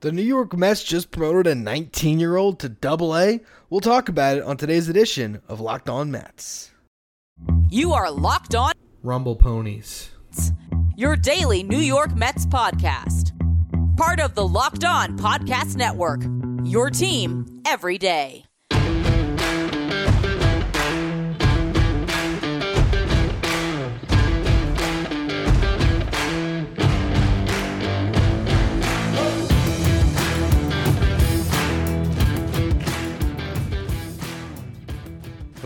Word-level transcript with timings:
The 0.00 0.12
New 0.12 0.22
York 0.22 0.56
Mets 0.56 0.84
just 0.84 1.10
promoted 1.10 1.46
a 1.48 1.54
19 1.56 2.20
year 2.20 2.36
old 2.36 2.60
to 2.60 2.68
double 2.68 3.16
A. 3.16 3.40
We'll 3.68 3.80
talk 3.80 4.08
about 4.08 4.36
it 4.36 4.44
on 4.44 4.56
today's 4.56 4.88
edition 4.88 5.42
of 5.48 5.60
Locked 5.60 5.88
On 5.88 6.10
Mets. 6.10 6.70
You 7.68 7.92
are 7.92 8.10
Locked 8.10 8.54
On, 8.54 8.72
Rumble 9.02 9.36
Ponies. 9.36 10.10
your 10.96 11.16
daily 11.16 11.62
New 11.62 11.78
York 11.78 12.14
Mets 12.16 12.46
podcast. 12.46 13.32
Part 13.96 14.20
of 14.20 14.34
the 14.36 14.46
Locked 14.46 14.84
On 14.84 15.18
Podcast 15.18 15.74
Network. 15.76 16.20
Your 16.64 16.90
team 16.90 17.60
every 17.66 17.98
day. 17.98 18.44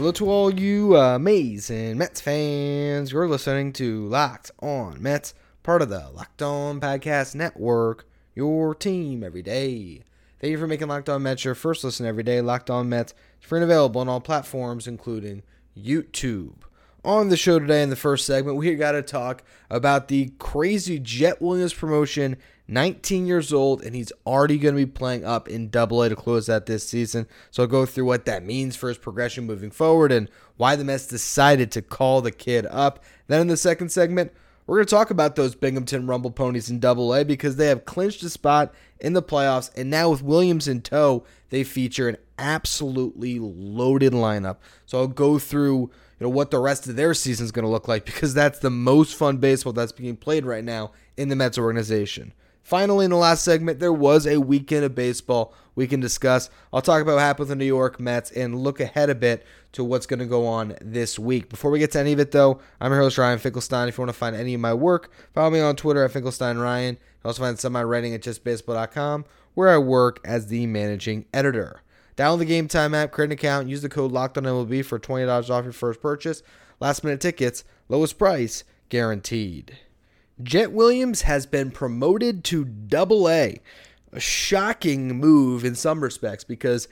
Hello 0.02 0.10
to 0.10 0.28
all 0.28 0.52
you 0.52 0.96
uh, 0.96 1.16
Mays 1.16 1.70
and 1.70 1.96
Mets 1.96 2.20
fans. 2.20 3.12
You're 3.12 3.28
listening 3.28 3.72
to 3.74 4.04
Locked 4.08 4.50
On 4.58 5.00
Mets, 5.00 5.32
part 5.62 5.80
of 5.80 5.90
the 5.90 6.10
Locked 6.12 6.42
On 6.42 6.80
Podcast 6.80 7.36
Network. 7.36 8.04
Your 8.34 8.74
team 8.74 9.22
every 9.22 9.42
day. 9.42 10.02
Thank 10.40 10.50
you 10.50 10.58
for 10.58 10.66
making 10.66 10.88
Locked 10.88 11.08
On 11.08 11.22
Mets 11.22 11.44
your 11.44 11.54
first 11.54 11.84
listen 11.84 12.04
every 12.04 12.24
day. 12.24 12.40
Locked 12.40 12.68
On 12.68 12.88
Mets 12.88 13.12
is 13.40 13.46
free 13.46 13.60
and 13.60 13.64
available 13.64 14.00
on 14.00 14.08
all 14.08 14.20
platforms, 14.20 14.88
including 14.88 15.44
YouTube. 15.78 16.62
On 17.04 17.30
the 17.30 17.36
show 17.36 17.58
today, 17.58 17.82
in 17.82 17.90
the 17.90 17.96
first 17.96 18.24
segment, 18.24 18.56
we 18.56 18.72
got 18.76 18.92
to 18.92 19.02
talk 19.02 19.42
about 19.68 20.06
the 20.06 20.32
crazy 20.38 21.00
Jett 21.00 21.42
Williams 21.42 21.74
promotion 21.74 22.36
19 22.68 23.26
years 23.26 23.52
old, 23.52 23.82
and 23.82 23.96
he's 23.96 24.12
already 24.24 24.56
going 24.56 24.76
to 24.76 24.86
be 24.86 24.90
playing 24.90 25.24
up 25.24 25.48
in 25.48 25.68
Double 25.68 26.00
A 26.02 26.10
to 26.10 26.14
close 26.14 26.48
out 26.48 26.66
this 26.66 26.88
season. 26.88 27.26
So 27.50 27.64
I'll 27.64 27.68
go 27.68 27.86
through 27.86 28.04
what 28.04 28.24
that 28.26 28.44
means 28.44 28.76
for 28.76 28.88
his 28.88 28.98
progression 28.98 29.46
moving 29.46 29.72
forward 29.72 30.12
and 30.12 30.30
why 30.56 30.76
the 30.76 30.84
Mets 30.84 31.08
decided 31.08 31.72
to 31.72 31.82
call 31.82 32.20
the 32.20 32.30
kid 32.30 32.66
up. 32.70 33.02
Then 33.26 33.40
in 33.40 33.48
the 33.48 33.56
second 33.56 33.90
segment, 33.90 34.32
we're 34.68 34.76
going 34.76 34.86
to 34.86 34.94
talk 34.94 35.10
about 35.10 35.34
those 35.34 35.56
Binghamton 35.56 36.06
Rumble 36.06 36.30
Ponies 36.30 36.70
in 36.70 36.78
Double 36.78 37.12
A 37.12 37.24
because 37.24 37.56
they 37.56 37.66
have 37.66 37.84
clinched 37.84 38.22
a 38.22 38.30
spot 38.30 38.72
in 39.00 39.12
the 39.12 39.22
playoffs, 39.22 39.76
and 39.76 39.90
now 39.90 40.10
with 40.10 40.22
Williams 40.22 40.68
in 40.68 40.82
tow, 40.82 41.24
they 41.50 41.64
feature 41.64 42.08
an 42.08 42.16
absolutely 42.38 43.40
loaded 43.40 44.12
lineup. 44.12 44.58
So 44.86 44.98
I'll 44.98 45.08
go 45.08 45.40
through 45.40 45.90
know 46.22 46.28
what 46.28 46.50
the 46.50 46.58
rest 46.58 46.86
of 46.88 46.96
their 46.96 47.14
season 47.14 47.44
is 47.44 47.52
going 47.52 47.64
to 47.64 47.70
look 47.70 47.88
like 47.88 48.04
because 48.04 48.34
that's 48.34 48.58
the 48.58 48.70
most 48.70 49.14
fun 49.14 49.38
baseball 49.38 49.72
that's 49.72 49.92
being 49.92 50.16
played 50.16 50.44
right 50.44 50.64
now 50.64 50.92
in 51.16 51.28
the 51.28 51.36
Mets 51.36 51.58
organization. 51.58 52.32
Finally, 52.62 53.04
in 53.04 53.10
the 53.10 53.16
last 53.16 53.44
segment, 53.44 53.80
there 53.80 53.92
was 53.92 54.26
a 54.26 54.38
weekend 54.38 54.84
of 54.84 54.94
baseball 54.94 55.52
we 55.74 55.86
can 55.86 56.00
discuss. 56.00 56.48
I'll 56.72 56.82
talk 56.82 57.02
about 57.02 57.14
what 57.14 57.20
happened 57.20 57.40
with 57.40 57.48
the 57.48 57.56
New 57.56 57.64
York 57.64 57.98
Mets 57.98 58.30
and 58.30 58.60
look 58.60 58.78
ahead 58.78 59.10
a 59.10 59.14
bit 59.14 59.44
to 59.72 59.82
what's 59.82 60.06
going 60.06 60.20
to 60.20 60.26
go 60.26 60.46
on 60.46 60.76
this 60.80 61.18
week. 61.18 61.48
Before 61.48 61.70
we 61.70 61.78
get 61.78 61.90
to 61.92 62.00
any 62.00 62.12
of 62.12 62.20
it, 62.20 62.30
though, 62.30 62.60
I'm 62.80 62.92
your 62.92 63.00
host, 63.00 63.18
Ryan 63.18 63.38
Finkelstein. 63.38 63.88
If 63.88 63.98
you 63.98 64.02
want 64.02 64.10
to 64.10 64.18
find 64.18 64.36
any 64.36 64.54
of 64.54 64.60
my 64.60 64.74
work, 64.74 65.10
follow 65.34 65.50
me 65.50 65.60
on 65.60 65.76
Twitter 65.76 66.04
at 66.04 66.12
Finkelstein 66.12 66.58
Ryan. 66.58 66.96
You 66.96 67.28
also 67.28 67.42
find 67.42 67.58
some 67.58 67.70
of 67.70 67.80
my 67.80 67.84
writing 67.84 68.14
at 68.14 68.22
justbaseball.com, 68.22 69.24
where 69.54 69.70
I 69.70 69.78
work 69.78 70.20
as 70.24 70.46
the 70.46 70.66
managing 70.66 71.24
editor. 71.32 71.82
Download 72.16 72.38
the 72.38 72.44
Game 72.44 72.68
Time 72.68 72.94
app, 72.94 73.10
create 73.10 73.28
an 73.28 73.32
account, 73.32 73.68
use 73.68 73.82
the 73.82 73.88
code 73.88 74.12
LOCKEDONMLB 74.12 74.84
for 74.84 74.98
$20 74.98 75.50
off 75.50 75.64
your 75.64 75.72
first 75.72 76.00
purchase. 76.00 76.42
Last 76.80 77.04
minute 77.04 77.20
tickets, 77.20 77.64
lowest 77.88 78.18
price, 78.18 78.64
guaranteed. 78.88 79.78
Jett 80.42 80.72
Williams 80.72 81.22
has 81.22 81.46
been 81.46 81.70
promoted 81.70 82.44
to 82.44 82.64
double 82.64 83.28
A. 83.28 83.60
A 84.12 84.20
shocking 84.20 85.18
move 85.18 85.64
in 85.64 85.74
some 85.74 86.02
respects 86.02 86.44
because 86.44 86.86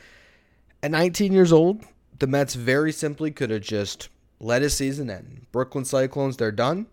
at 0.82 0.90
19 0.90 1.32
years 1.32 1.52
old, 1.52 1.84
the 2.18 2.26
Mets 2.26 2.54
very 2.54 2.92
simply 2.92 3.30
could 3.30 3.50
have 3.50 3.62
just 3.62 4.08
let 4.38 4.62
his 4.62 4.74
season 4.74 5.10
end. 5.10 5.46
Brooklyn 5.52 5.84
Cyclones, 5.84 6.38
they're 6.38 6.52
done. 6.52 6.86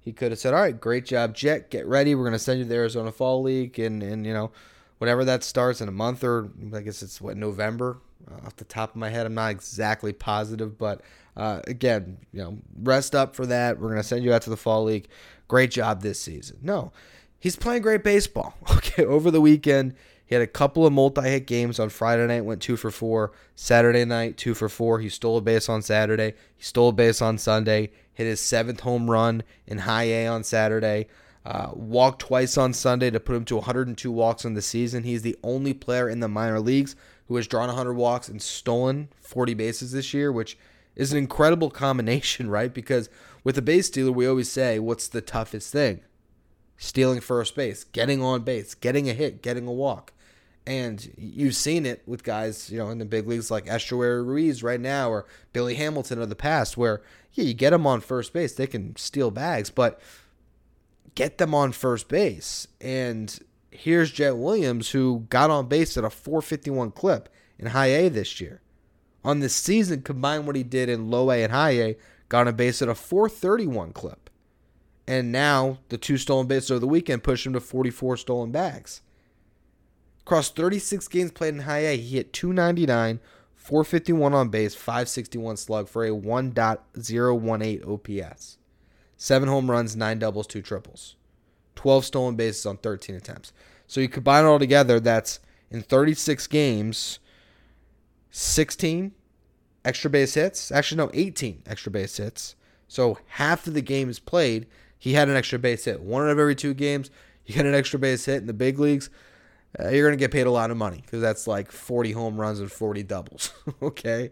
He 0.00 0.12
could 0.12 0.32
have 0.32 0.38
said, 0.38 0.54
All 0.54 0.62
right, 0.62 0.80
great 0.80 1.04
job, 1.04 1.34
Jett. 1.34 1.70
Get 1.70 1.86
ready. 1.86 2.14
We're 2.14 2.24
going 2.24 2.32
to 2.32 2.38
send 2.38 2.58
you 2.58 2.64
to 2.64 2.68
the 2.68 2.76
Arizona 2.76 3.12
Fall 3.12 3.42
League. 3.42 3.78
And, 3.78 4.02
and, 4.02 4.26
you 4.26 4.32
know, 4.32 4.50
whenever 4.98 5.24
that 5.24 5.42
starts 5.42 5.80
in 5.80 5.88
a 5.88 5.92
month 5.92 6.22
or 6.22 6.50
I 6.74 6.80
guess 6.80 7.02
it's 7.02 7.20
what, 7.20 7.36
November? 7.36 7.98
Uh, 8.30 8.46
off 8.46 8.56
the 8.56 8.64
top 8.64 8.90
of 8.90 8.96
my 8.96 9.08
head, 9.08 9.26
I'm 9.26 9.34
not 9.34 9.50
exactly 9.50 10.12
positive. 10.12 10.76
But 10.76 11.00
uh, 11.36 11.60
again, 11.66 12.18
you 12.32 12.42
know, 12.42 12.58
rest 12.82 13.14
up 13.14 13.34
for 13.34 13.46
that. 13.46 13.78
We're 13.78 13.94
to 13.94 14.02
send 14.02 14.24
you 14.24 14.32
out 14.32 14.42
to 14.42 14.50
the 14.50 14.56
Fall 14.56 14.84
League 14.84 15.08
great 15.48 15.70
job 15.70 16.02
this 16.02 16.20
season. 16.20 16.58
No, 16.62 16.92
he's 17.38 17.56
playing 17.56 17.82
great 17.82 18.04
baseball. 18.04 18.54
Okay, 18.78 19.04
over 19.04 19.30
the 19.30 19.40
weekend, 19.40 19.94
he 20.24 20.34
had 20.34 20.42
a 20.42 20.46
couple 20.46 20.84
of 20.86 20.92
multi 20.92 21.22
hit 21.22 21.46
games 21.46 21.78
on 21.78 21.88
Friday 21.88 22.26
night, 22.26 22.44
went 22.44 22.60
two 22.60 22.76
for 22.76 22.90
four. 22.90 23.32
Saturday 23.54 24.04
night, 24.04 24.36
two 24.36 24.54
for 24.54 24.68
four. 24.68 24.98
He 24.98 25.08
stole 25.08 25.38
a 25.38 25.40
base 25.40 25.68
on 25.68 25.82
Saturday. 25.82 26.34
He 26.56 26.62
stole 26.62 26.88
a 26.88 26.92
base 26.92 27.22
on 27.22 27.38
Sunday. 27.38 27.90
Hit 28.12 28.26
his 28.26 28.40
seventh 28.40 28.80
home 28.80 29.10
run 29.10 29.42
in 29.66 29.78
high 29.78 30.04
A 30.04 30.26
on 30.26 30.42
Saturday. 30.44 31.06
Uh, 31.48 31.70
walked 31.72 32.20
twice 32.20 32.58
on 32.58 32.74
Sunday 32.74 33.08
to 33.10 33.18
put 33.18 33.34
him 33.34 33.44
to 33.46 33.56
102 33.56 34.12
walks 34.12 34.44
in 34.44 34.52
the 34.52 34.60
season. 34.60 35.02
He's 35.02 35.22
the 35.22 35.38
only 35.42 35.72
player 35.72 36.06
in 36.06 36.20
the 36.20 36.28
minor 36.28 36.60
leagues 36.60 36.94
who 37.26 37.36
has 37.36 37.46
drawn 37.46 37.68
100 37.68 37.94
walks 37.94 38.28
and 38.28 38.42
stolen 38.42 39.08
40 39.22 39.54
bases 39.54 39.92
this 39.92 40.12
year, 40.12 40.30
which 40.30 40.58
is 40.94 41.10
an 41.10 41.16
incredible 41.16 41.70
combination, 41.70 42.50
right? 42.50 42.74
Because 42.74 43.08
with 43.44 43.56
a 43.56 43.62
base 43.62 43.86
stealer, 43.86 44.12
we 44.12 44.26
always 44.26 44.50
say, 44.50 44.78
what's 44.78 45.08
the 45.08 45.22
toughest 45.22 45.72
thing? 45.72 46.02
Stealing 46.76 47.20
first 47.20 47.56
base, 47.56 47.82
getting 47.82 48.22
on 48.22 48.42
base, 48.42 48.74
getting 48.74 49.08
a 49.08 49.14
hit, 49.14 49.40
getting 49.40 49.66
a 49.66 49.72
walk. 49.72 50.12
And 50.66 51.14
you've 51.16 51.56
seen 51.56 51.86
it 51.86 52.02
with 52.06 52.24
guys, 52.24 52.68
you 52.68 52.76
know, 52.76 52.90
in 52.90 52.98
the 52.98 53.06
big 53.06 53.26
leagues 53.26 53.50
like 53.50 53.64
Esteury 53.64 54.22
Ruiz 54.22 54.62
right 54.62 54.78
now 54.80 55.08
or 55.08 55.24
Billy 55.54 55.76
Hamilton 55.76 56.20
of 56.20 56.28
the 56.28 56.36
past, 56.36 56.76
where, 56.76 57.00
yeah, 57.32 57.44
you 57.44 57.54
get 57.54 57.70
them 57.70 57.86
on 57.86 58.02
first 58.02 58.34
base, 58.34 58.54
they 58.54 58.66
can 58.66 58.94
steal 58.96 59.30
bags, 59.30 59.70
but 59.70 59.98
get 61.18 61.38
them 61.38 61.52
on 61.52 61.72
first 61.72 62.08
base. 62.08 62.68
And 62.80 63.36
here's 63.72 64.12
Jett 64.12 64.36
Williams, 64.36 64.90
who 64.90 65.26
got 65.30 65.50
on 65.50 65.66
base 65.66 65.96
at 65.96 66.04
a 66.04 66.10
451 66.10 66.92
clip 66.92 67.28
in 67.58 67.66
high 67.66 67.88
A 67.88 68.08
this 68.08 68.40
year. 68.40 68.60
On 69.24 69.40
this 69.40 69.56
season, 69.56 70.02
combined 70.02 70.46
what 70.46 70.54
he 70.54 70.62
did 70.62 70.88
in 70.88 71.10
low 71.10 71.32
A 71.32 71.42
and 71.42 71.52
high 71.52 71.70
A, 71.70 71.96
got 72.28 72.46
on 72.46 72.54
base 72.54 72.80
at 72.82 72.88
a 72.88 72.94
431 72.94 73.92
clip. 73.92 74.30
And 75.08 75.32
now 75.32 75.80
the 75.88 75.98
two 75.98 76.18
stolen 76.18 76.46
bases 76.46 76.70
over 76.70 76.78
the 76.78 76.86
weekend 76.86 77.24
pushed 77.24 77.44
him 77.44 77.52
to 77.54 77.60
44 77.60 78.16
stolen 78.18 78.52
bags. 78.52 79.02
Across 80.20 80.50
36 80.50 81.08
games 81.08 81.32
played 81.32 81.54
in 81.54 81.62
high 81.62 81.78
A, 81.78 81.96
he 81.96 82.14
hit 82.14 82.32
299, 82.32 83.18
451 83.56 84.34
on 84.34 84.50
base, 84.50 84.76
561 84.76 85.56
slug 85.56 85.88
for 85.88 86.04
a 86.04 86.10
1.018 86.10 87.88
OPS. 87.88 88.58
Seven 89.18 89.48
home 89.48 89.68
runs, 89.70 89.96
nine 89.96 90.20
doubles, 90.20 90.46
two 90.46 90.62
triples. 90.62 91.16
12 91.74 92.04
stolen 92.04 92.36
bases 92.36 92.64
on 92.64 92.76
13 92.76 93.16
attempts. 93.16 93.52
So 93.88 94.00
you 94.00 94.08
combine 94.08 94.44
it 94.44 94.48
all 94.48 94.60
together, 94.60 95.00
that's 95.00 95.40
in 95.70 95.82
36 95.82 96.46
games, 96.46 97.18
16 98.30 99.12
extra 99.84 100.08
base 100.08 100.34
hits. 100.34 100.70
Actually, 100.70 100.98
no, 100.98 101.10
18 101.12 101.64
extra 101.66 101.90
base 101.90 102.16
hits. 102.16 102.54
So 102.86 103.18
half 103.26 103.66
of 103.66 103.74
the 103.74 103.82
games 103.82 104.20
played, 104.20 104.66
he 104.98 105.14
had 105.14 105.28
an 105.28 105.36
extra 105.36 105.58
base 105.58 105.84
hit. 105.84 106.00
One 106.00 106.22
out 106.22 106.30
of 106.30 106.38
every 106.38 106.54
two 106.54 106.72
games, 106.72 107.10
you 107.44 107.54
get 107.54 107.66
an 107.66 107.74
extra 107.74 107.98
base 107.98 108.24
hit 108.24 108.36
in 108.36 108.46
the 108.46 108.52
big 108.52 108.78
leagues. 108.78 109.10
Uh, 109.78 109.88
you're 109.88 110.06
going 110.06 110.16
to 110.16 110.22
get 110.22 110.30
paid 110.30 110.46
a 110.46 110.50
lot 110.50 110.70
of 110.70 110.76
money 110.76 111.02
because 111.02 111.20
that's 111.20 111.46
like 111.46 111.72
40 111.72 112.12
home 112.12 112.40
runs 112.40 112.60
and 112.60 112.70
40 112.70 113.02
doubles. 113.02 113.52
okay. 113.82 114.30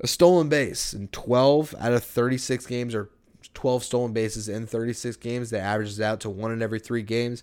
A 0.00 0.06
stolen 0.06 0.48
base 0.48 0.94
in 0.94 1.08
12 1.08 1.74
out 1.78 1.92
of 1.92 2.02
36 2.02 2.66
games, 2.66 2.94
or 2.94 3.10
12 3.54 3.84
stolen 3.84 4.12
bases 4.12 4.48
in 4.48 4.66
36 4.66 5.16
games, 5.16 5.50
that 5.50 5.60
averages 5.60 6.00
out 6.00 6.20
to 6.20 6.30
one 6.30 6.52
in 6.52 6.62
every 6.62 6.78
three 6.78 7.02
games. 7.02 7.42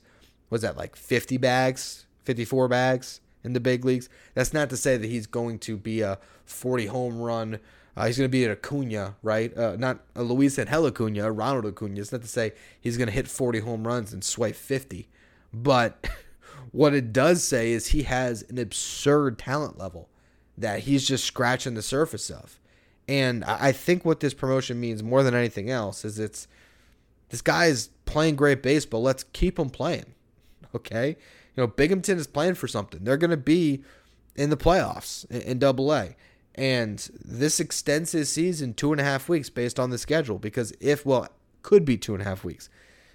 Was 0.50 0.62
that 0.62 0.78
like 0.78 0.95
50 0.95 1.38
bags, 1.38 2.06
54 2.24 2.68
bags? 2.68 3.21
in 3.48 3.54
the 3.54 3.59
big 3.59 3.83
leagues. 3.83 4.09
That's 4.36 4.54
not 4.54 4.69
to 4.69 4.77
say 4.77 4.98
that 4.98 5.07
he's 5.07 5.25
going 5.25 5.57
to 5.59 5.77
be 5.77 6.01
a 6.01 6.19
40 6.45 6.88
home 6.88 7.19
run. 7.19 7.59
Uh, 7.95 8.06
he's 8.06 8.18
going 8.18 8.30
to 8.30 8.31
be 8.31 8.45
an 8.45 8.51
Acuna, 8.51 9.15
right? 9.24 9.56
Uh, 9.57 9.75
not 9.77 10.01
a 10.15 10.21
Luis 10.21 10.59
Angel 10.59 10.86
Acuna, 10.86 11.25
a 11.25 11.31
Ronald 11.31 11.65
Acuna. 11.65 12.00
It's 12.00 12.12
not 12.12 12.21
to 12.21 12.27
say 12.27 12.51
he's 12.80 12.98
going 12.98 13.07
to 13.07 13.13
hit 13.13 13.27
40 13.27 13.59
home 13.59 13.88
runs 13.88 14.13
and 14.13 14.24
swipe 14.24 14.56
50. 14.56 15.07
But 15.51 16.07
what 16.71 16.94
it 16.94 17.12
does 17.12 17.44
say 17.44 17.71
is 17.71 17.88
he 17.88 18.04
has 18.04 18.44
an 18.44 18.59
absurd 18.59 19.39
talent 19.39 19.80
level 19.80 20.09
that 20.57 20.81
he's 20.81 21.07
just 21.07 21.24
scratching 21.24 21.74
the 21.74 21.81
surface 21.81 22.30
of. 22.30 22.59
And 23.07 23.44
I 23.45 23.71
think 23.71 24.04
what 24.04 24.19
this 24.19 24.33
promotion 24.33 24.80
means 24.80 25.01
more 25.01 25.24
than 25.24 25.33
anything 25.33 25.69
else 25.69 26.04
is 26.04 26.19
it's 26.19 26.48
this 27.30 27.42
guy 27.42 27.65
is 27.65 27.89
playing 28.06 28.36
great 28.36 28.62
baseball. 28.62 29.01
Let's 29.01 29.24
keep 29.24 29.57
him 29.57 29.69
playing. 29.69 30.13
Okay? 30.75 31.15
you 31.57 31.63
know, 31.63 31.68
Binghamton 31.68 32.19
is 32.19 32.27
playing 32.27 32.54
for 32.54 32.68
something. 32.68 33.04
They're 33.04 33.18
going 33.18 33.31
to 33.31 33.38
be 33.38 33.83
in 34.36 34.51
the 34.51 34.57
playoffs 34.57 35.30
in 35.30 35.57
Double 35.57 35.92
A. 35.92 36.15
And 36.54 37.09
this 37.24 37.59
extends 37.59 38.12
his 38.12 38.31
season 38.31 38.75
two 38.75 38.92
and 38.92 39.01
a 39.01 39.04
half 39.04 39.27
weeks 39.27 39.50
based 39.50 39.80
on 39.80 39.89
the 39.89 39.98
schedule 39.98 40.38
because 40.38 40.71
if, 40.80 41.06
well, 41.06 41.27
could 41.63 41.83
be 41.83 41.98
two 41.98 42.13
and 42.13 42.21
a 42.21 42.25
half 42.25 42.44
weeks 42.44 42.69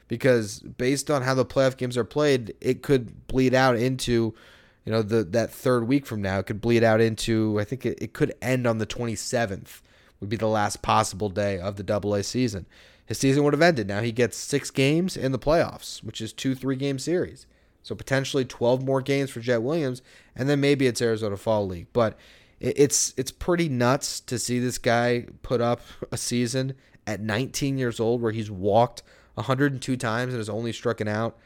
because 0.09 0.59
based 0.59 1.11
on 1.11 1.23
how 1.23 1.35
the 1.35 1.47
playoff 1.47 1.77
games 1.77 1.97
are 1.97 2.05
played, 2.05 2.55
it 2.61 2.83
could 2.83 3.29
bleed 3.29 3.55
out 3.55 3.77
into, 3.77 4.35
you 4.85 4.93
know, 4.93 5.03
the 5.03 5.23
that 5.25 5.53
third 5.53 5.87
week 5.87 6.07
from 6.07 6.23
now. 6.23 6.39
It 6.39 6.47
could 6.47 6.61
bleed 6.61 6.83
out 6.85 7.01
into. 7.01 7.59
I 7.61 7.65
think 7.65 7.87
it, 7.87 7.99
it 8.01 8.13
could 8.13 8.35
end 8.43 8.67
on 8.67 8.79
the 8.79 8.87
27th. 8.87 9.81
Would 10.21 10.29
be 10.29 10.37
the 10.37 10.47
last 10.47 10.83
possible 10.83 11.29
day 11.29 11.59
of 11.59 11.77
the 11.77 11.83
Double 11.83 12.15
A 12.15 12.23
season. 12.23 12.67
His 13.07 13.19
season 13.19 13.43
would 13.43 13.53
have 13.53 13.63
ended. 13.63 13.89
Now 13.89 14.01
he 14.01 14.13
gets 14.13 14.37
six 14.37 14.71
games 14.71 15.17
in 15.17 15.33
the 15.33 15.39
playoffs, 15.39 16.03
which 16.03 16.21
is 16.21 16.33
two 16.33 16.55
three 16.55 16.77
game 16.77 16.99
series. 16.99 17.47
So 17.83 17.97
potentially 17.97 18.45
12 18.45 18.85
more 18.85 19.03
games 19.03 19.31
for 19.31 19.41
Jett 19.41 19.63
Williams, 19.63 20.03
and 20.37 20.49
then 20.49 20.61
maybe 20.61 20.87
it's 20.87 21.03
Arizona 21.03 21.37
Fall 21.37 21.67
League. 21.67 21.89
But 21.93 22.17
it's 22.61 23.13
it's 23.17 23.33
pretty 23.33 23.69
nuts 23.69 24.21
to 24.21 24.39
see 24.39 24.61
this 24.61 24.79
guy 24.79 25.27
put 25.43 25.61
up 25.61 25.81
a 26.13 26.17
season 26.17 26.75
at 27.07 27.21
19 27.21 27.77
years 27.77 27.99
old 27.99 28.23
where 28.23 28.31
he's 28.31 28.51
walked 28.51 29.03
102 29.35 29.97
times 29.97 30.33
and 30.33 30.39
has 30.39 30.49
only 30.49 30.73
struck 30.73 31.01
out 31.01 31.37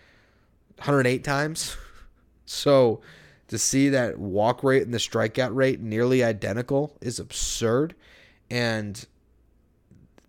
108 0.76 1.24
times. 1.24 1.76
So 2.48 3.00
to 3.48 3.58
see 3.58 3.88
that 3.90 4.18
walk 4.18 4.64
rate 4.64 4.82
and 4.82 4.92
the 4.92 4.98
strikeout 4.98 5.54
rate 5.54 5.80
nearly 5.80 6.24
identical 6.24 6.96
is 7.00 7.18
absurd. 7.18 7.94
And 8.50 9.06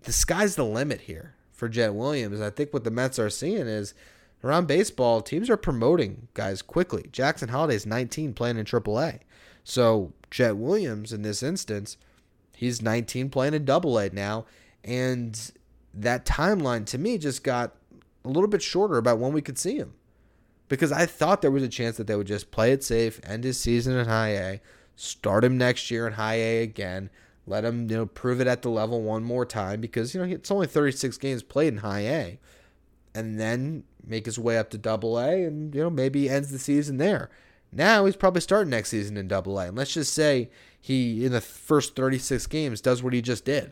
the 0.03 0.13
sky's 0.13 0.55
the 0.55 0.65
limit 0.65 1.01
here 1.01 1.35
for 1.51 1.67
Jett 1.67 1.93
Williams. 1.93 2.41
I 2.41 2.49
think 2.49 2.73
what 2.73 2.83
the 2.83 2.91
Mets 2.91 3.19
are 3.19 3.29
seeing 3.29 3.67
is 3.67 3.93
around 4.43 4.67
baseball, 4.67 5.21
teams 5.21 5.49
are 5.49 5.57
promoting 5.57 6.27
guys 6.33 6.61
quickly. 6.61 7.09
Jackson 7.11 7.49
Holliday's 7.49 7.85
19 7.85 8.33
playing 8.33 8.57
in 8.57 8.65
AAA. 8.65 9.19
So 9.63 10.13
Jett 10.29 10.57
Williams 10.57 11.11
in 11.11 11.23
this 11.23 11.41
instance, 11.43 11.97
he's 12.55 12.81
19 12.81 13.29
playing 13.29 13.53
in 13.53 13.65
Double 13.65 13.97
A 13.97 14.09
now, 14.09 14.45
and 14.83 15.51
that 15.93 16.25
timeline 16.25 16.85
to 16.85 16.97
me 16.97 17.17
just 17.17 17.43
got 17.43 17.75
a 18.23 18.29
little 18.29 18.47
bit 18.47 18.61
shorter 18.61 18.97
about 18.97 19.19
when 19.19 19.33
we 19.33 19.41
could 19.41 19.57
see 19.57 19.77
him. 19.77 19.93
Because 20.69 20.91
I 20.91 21.05
thought 21.05 21.41
there 21.41 21.51
was 21.51 21.63
a 21.63 21.69
chance 21.69 21.97
that 21.97 22.07
they 22.07 22.15
would 22.15 22.27
just 22.27 22.51
play 22.51 22.71
it 22.71 22.83
safe, 22.83 23.19
end 23.23 23.43
his 23.43 23.59
season 23.59 23.95
in 23.95 24.07
high 24.07 24.29
A, 24.29 24.61
start 24.95 25.43
him 25.43 25.57
next 25.57 25.89
year 25.89 26.07
in 26.07 26.13
high 26.13 26.35
A 26.35 26.63
again, 26.63 27.09
let 27.45 27.63
him, 27.63 27.89
you 27.89 27.97
know, 27.97 28.05
prove 28.05 28.41
it 28.41 28.47
at 28.47 28.61
the 28.61 28.69
level 28.69 29.01
one 29.01 29.23
more 29.23 29.45
time 29.45 29.79
because, 29.79 30.13
you 30.13 30.19
know, 30.19 30.27
it's 30.27 30.51
only 30.51 30.67
36 30.67 31.17
games 31.17 31.43
played 31.43 31.73
in 31.73 31.77
high 31.79 32.01
A. 32.01 32.39
And 33.15 33.39
then 33.39 33.83
make 34.05 34.25
his 34.25 34.37
way 34.37 34.57
up 34.57 34.69
to 34.71 34.77
double 34.77 35.17
A 35.17 35.43
and, 35.43 35.73
you 35.73 35.81
know, 35.81 35.89
maybe 35.89 36.29
ends 36.29 36.51
the 36.51 36.59
season 36.59 36.97
there. 36.97 37.29
Now 37.71 38.05
he's 38.05 38.15
probably 38.15 38.41
starting 38.41 38.69
next 38.69 38.89
season 38.89 39.17
in 39.17 39.27
double 39.27 39.59
A. 39.59 39.67
And 39.67 39.77
let's 39.77 39.93
just 39.93 40.13
say 40.13 40.49
he, 40.79 41.25
in 41.25 41.31
the 41.31 41.41
first 41.41 41.95
36 41.95 42.45
games, 42.47 42.81
does 42.81 43.01
what 43.01 43.13
he 43.13 43.21
just 43.21 43.45
did. 43.45 43.71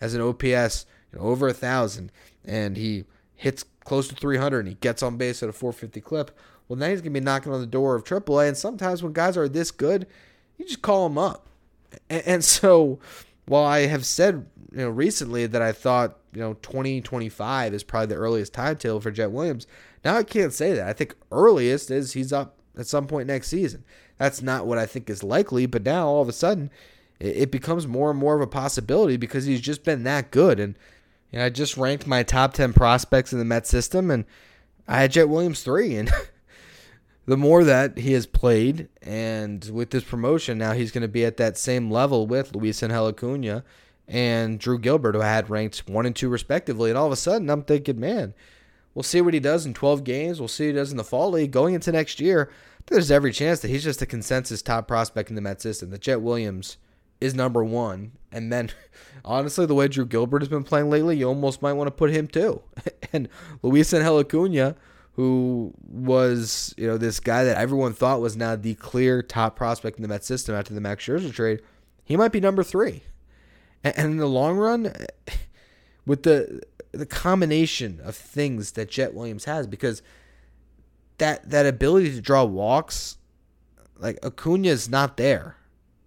As 0.00 0.14
an 0.14 0.20
OPS 0.20 0.86
you 1.12 1.18
know, 1.18 1.24
over 1.24 1.48
a 1.48 1.54
thousand, 1.54 2.12
and 2.44 2.76
he 2.76 3.04
hits 3.34 3.64
close 3.88 4.06
to 4.08 4.14
300, 4.14 4.60
and 4.60 4.68
he 4.68 4.74
gets 4.74 5.02
on 5.02 5.16
base 5.16 5.42
at 5.42 5.48
a 5.48 5.52
450 5.52 6.00
clip. 6.02 6.30
Well, 6.68 6.78
now 6.78 6.90
he's 6.90 7.00
gonna 7.00 7.10
be 7.10 7.20
knocking 7.20 7.52
on 7.52 7.60
the 7.60 7.66
door 7.66 7.94
of 7.94 8.04
AAA, 8.04 8.48
and 8.48 8.56
sometimes 8.56 9.02
when 9.02 9.14
guys 9.14 9.36
are 9.36 9.48
this 9.48 9.70
good, 9.70 10.06
you 10.58 10.66
just 10.66 10.82
call 10.82 11.08
them 11.08 11.16
up. 11.16 11.48
And, 12.10 12.22
and 12.26 12.44
so, 12.58 12.98
while 13.46 13.64
I 13.64 13.86
have 13.86 14.04
said 14.04 14.46
you 14.72 14.78
know 14.78 14.90
recently 14.90 15.46
that 15.46 15.62
I 15.62 15.72
thought 15.72 16.18
you 16.34 16.40
know 16.40 16.54
2025 16.54 17.72
is 17.72 17.82
probably 17.82 18.14
the 18.14 18.20
earliest 18.20 18.52
timetable 18.52 19.00
for 19.00 19.10
Jett 19.10 19.32
Williams, 19.32 19.66
now 20.04 20.16
I 20.16 20.22
can't 20.22 20.52
say 20.52 20.74
that. 20.74 20.86
I 20.86 20.92
think 20.92 21.16
earliest 21.32 21.90
is 21.90 22.12
he's 22.12 22.32
up 22.32 22.58
at 22.76 22.86
some 22.86 23.06
point 23.06 23.26
next 23.26 23.48
season. 23.48 23.84
That's 24.18 24.42
not 24.42 24.66
what 24.66 24.78
I 24.78 24.84
think 24.84 25.08
is 25.08 25.22
likely, 25.22 25.64
but 25.64 25.84
now 25.84 26.08
all 26.08 26.22
of 26.22 26.28
a 26.28 26.32
sudden 26.32 26.70
it 27.20 27.50
becomes 27.50 27.86
more 27.86 28.10
and 28.10 28.18
more 28.18 28.36
of 28.36 28.40
a 28.40 28.46
possibility 28.46 29.16
because 29.16 29.44
he's 29.44 29.60
just 29.60 29.82
been 29.82 30.04
that 30.04 30.30
good. 30.30 30.60
And 30.60 30.76
I 31.34 31.50
just 31.50 31.76
ranked 31.76 32.06
my 32.06 32.22
top 32.22 32.54
10 32.54 32.72
prospects 32.72 33.32
in 33.32 33.38
the 33.38 33.44
Met 33.44 33.66
system, 33.66 34.10
and 34.10 34.24
I 34.86 35.00
had 35.00 35.12
Jett 35.12 35.28
Williams 35.28 35.62
three. 35.62 35.96
And 35.96 36.10
the 37.26 37.36
more 37.36 37.64
that 37.64 37.98
he 37.98 38.12
has 38.12 38.26
played, 38.26 38.88
and 39.02 39.64
with 39.72 39.90
this 39.90 40.04
promotion, 40.04 40.56
now 40.58 40.72
he's 40.72 40.90
going 40.90 41.02
to 41.02 41.08
be 41.08 41.24
at 41.24 41.36
that 41.36 41.58
same 41.58 41.90
level 41.90 42.26
with 42.26 42.54
Luis 42.54 42.82
and 42.82 42.92
Acuna 42.92 43.64
and 44.08 44.58
Drew 44.58 44.78
Gilbert, 44.78 45.14
who 45.14 45.20
I 45.20 45.26
had 45.26 45.50
ranked 45.50 45.86
one 45.86 46.06
and 46.06 46.16
two 46.16 46.30
respectively. 46.30 46.90
And 46.90 46.98
all 46.98 47.06
of 47.06 47.12
a 47.12 47.16
sudden, 47.16 47.50
I'm 47.50 47.62
thinking, 47.62 48.00
man, 48.00 48.32
we'll 48.94 49.02
see 49.02 49.20
what 49.20 49.34
he 49.34 49.40
does 49.40 49.66
in 49.66 49.74
12 49.74 50.02
games. 50.02 50.40
We'll 50.40 50.48
see 50.48 50.68
what 50.68 50.74
he 50.74 50.78
does 50.78 50.90
in 50.90 50.96
the 50.96 51.04
fall 51.04 51.30
league. 51.30 51.50
Going 51.50 51.74
into 51.74 51.92
next 51.92 52.18
year, 52.18 52.50
there's 52.86 53.10
every 53.10 53.32
chance 53.32 53.60
that 53.60 53.68
he's 53.68 53.84
just 53.84 54.00
a 54.00 54.06
consensus 54.06 54.62
top 54.62 54.88
prospect 54.88 55.28
in 55.28 55.36
the 55.36 55.42
Met 55.42 55.60
system. 55.60 55.90
That 55.90 56.00
Jett 56.00 56.22
Williams 56.22 56.78
is 57.20 57.34
number 57.34 57.64
one. 57.64 58.12
And 58.32 58.52
then, 58.52 58.70
honestly, 59.24 59.66
the 59.66 59.74
way 59.74 59.88
Drew 59.88 60.06
Gilbert 60.06 60.42
has 60.42 60.48
been 60.48 60.64
playing 60.64 60.90
lately, 60.90 61.16
you 61.16 61.28
almost 61.28 61.62
might 61.62 61.72
want 61.74 61.88
to 61.88 61.92
put 61.92 62.10
him 62.10 62.26
too. 62.26 62.62
and 63.12 63.28
Luis 63.62 63.92
Angel 63.92 64.18
Acuna, 64.18 64.76
who 65.12 65.74
was 65.82 66.74
you 66.76 66.86
know 66.86 66.96
this 66.96 67.20
guy 67.20 67.44
that 67.44 67.56
everyone 67.56 67.92
thought 67.92 68.20
was 68.20 68.36
now 68.36 68.54
the 68.54 68.74
clear 68.74 69.22
top 69.22 69.56
prospect 69.56 69.98
in 69.98 70.02
the 70.02 70.08
Met 70.08 70.24
system 70.24 70.54
after 70.54 70.74
the 70.74 70.80
Max 70.80 71.04
Scherzer 71.04 71.32
trade, 71.32 71.60
he 72.04 72.16
might 72.16 72.32
be 72.32 72.40
number 72.40 72.62
three. 72.62 73.02
And, 73.82 73.98
and 73.98 74.12
in 74.12 74.16
the 74.18 74.28
long 74.28 74.56
run, 74.56 74.94
with 76.06 76.22
the 76.22 76.62
the 76.92 77.06
combination 77.06 78.00
of 78.02 78.16
things 78.16 78.72
that 78.72 78.88
Jett 78.88 79.14
Williams 79.14 79.44
has, 79.44 79.66
because 79.66 80.02
that 81.18 81.50
that 81.50 81.66
ability 81.66 82.12
to 82.12 82.20
draw 82.20 82.44
walks, 82.44 83.18
like 83.98 84.18
Acuna 84.22 84.68
is 84.68 84.88
not 84.88 85.16
there. 85.16 85.57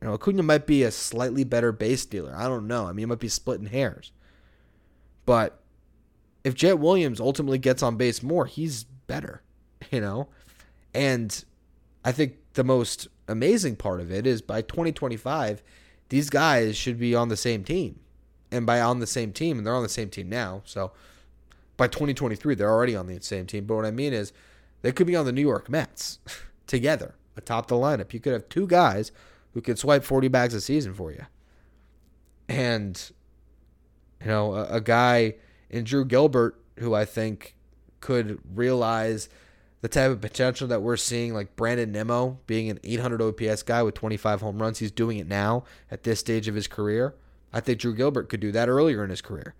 You 0.01 0.07
know, 0.07 0.13
Acuna 0.15 0.43
might 0.43 0.65
be 0.65 0.83
a 0.83 0.91
slightly 0.91 1.43
better 1.43 1.71
base 1.71 2.01
stealer. 2.01 2.33
I 2.35 2.47
don't 2.47 2.67
know. 2.67 2.87
I 2.87 2.91
mean, 2.91 3.03
it 3.03 3.07
might 3.07 3.19
be 3.19 3.27
splitting 3.27 3.67
hairs. 3.67 4.11
But 5.25 5.59
if 6.43 6.55
Jett 6.55 6.79
Williams 6.79 7.19
ultimately 7.19 7.59
gets 7.59 7.83
on 7.83 7.97
base 7.97 8.23
more, 8.23 8.45
he's 8.47 8.83
better, 8.83 9.43
you 9.91 10.01
know? 10.01 10.27
And 10.93 11.43
I 12.03 12.11
think 12.11 12.37
the 12.53 12.63
most 12.63 13.07
amazing 13.27 13.75
part 13.75 14.01
of 14.01 14.11
it 14.11 14.25
is 14.25 14.41
by 14.41 14.61
2025, 14.61 15.61
these 16.09 16.29
guys 16.29 16.75
should 16.75 16.99
be 16.99 17.13
on 17.13 17.29
the 17.29 17.37
same 17.37 17.63
team. 17.63 17.99
And 18.51 18.65
by 18.65 18.81
on 18.81 18.99
the 18.99 19.07
same 19.07 19.31
team, 19.31 19.57
and 19.57 19.65
they're 19.65 19.75
on 19.75 19.83
the 19.83 19.87
same 19.87 20.09
team 20.09 20.27
now. 20.27 20.61
So 20.65 20.91
by 21.77 21.87
2023, 21.87 22.55
they're 22.55 22.69
already 22.69 22.95
on 22.95 23.07
the 23.07 23.21
same 23.21 23.45
team. 23.45 23.65
But 23.65 23.75
what 23.75 23.85
I 23.85 23.91
mean 23.91 24.11
is, 24.11 24.33
they 24.81 24.91
could 24.91 25.07
be 25.07 25.15
on 25.15 25.25
the 25.25 25.31
New 25.31 25.41
York 25.41 25.69
Mets 25.69 26.19
together 26.67 27.15
atop 27.37 27.67
the 27.67 27.75
lineup. 27.75 28.13
You 28.13 28.19
could 28.19 28.33
have 28.33 28.49
two 28.49 28.67
guys 28.67 29.11
who 29.53 29.61
could 29.61 29.77
swipe 29.77 30.03
40 30.03 30.27
bags 30.27 30.53
a 30.53 30.61
season 30.61 30.93
for 30.93 31.11
you. 31.11 31.25
And, 32.47 33.11
you 34.21 34.27
know, 34.27 34.53
a, 34.53 34.75
a 34.75 34.81
guy 34.81 35.35
in 35.69 35.83
Drew 35.83 36.05
Gilbert 36.05 36.59
who 36.79 36.93
I 36.93 37.05
think 37.05 37.55
could 37.99 38.39
realize 38.53 39.29
the 39.81 39.87
type 39.87 40.11
of 40.11 40.21
potential 40.21 40.67
that 40.67 40.81
we're 40.81 40.97
seeing, 40.97 41.33
like 41.33 41.55
Brandon 41.55 41.91
Nimmo 41.91 42.39
being 42.45 42.69
an 42.69 42.79
800 42.83 43.21
OPS 43.21 43.63
guy 43.63 43.81
with 43.83 43.95
25 43.95 44.41
home 44.41 44.61
runs. 44.61 44.79
He's 44.79 44.91
doing 44.91 45.17
it 45.17 45.27
now 45.27 45.63
at 45.89 46.03
this 46.03 46.19
stage 46.19 46.47
of 46.47 46.55
his 46.55 46.67
career. 46.67 47.15
I 47.51 47.59
think 47.59 47.79
Drew 47.79 47.93
Gilbert 47.93 48.29
could 48.29 48.39
do 48.39 48.51
that 48.51 48.69
earlier 48.69 49.03
in 49.03 49.09
his 49.09 49.21
career. 49.21 49.55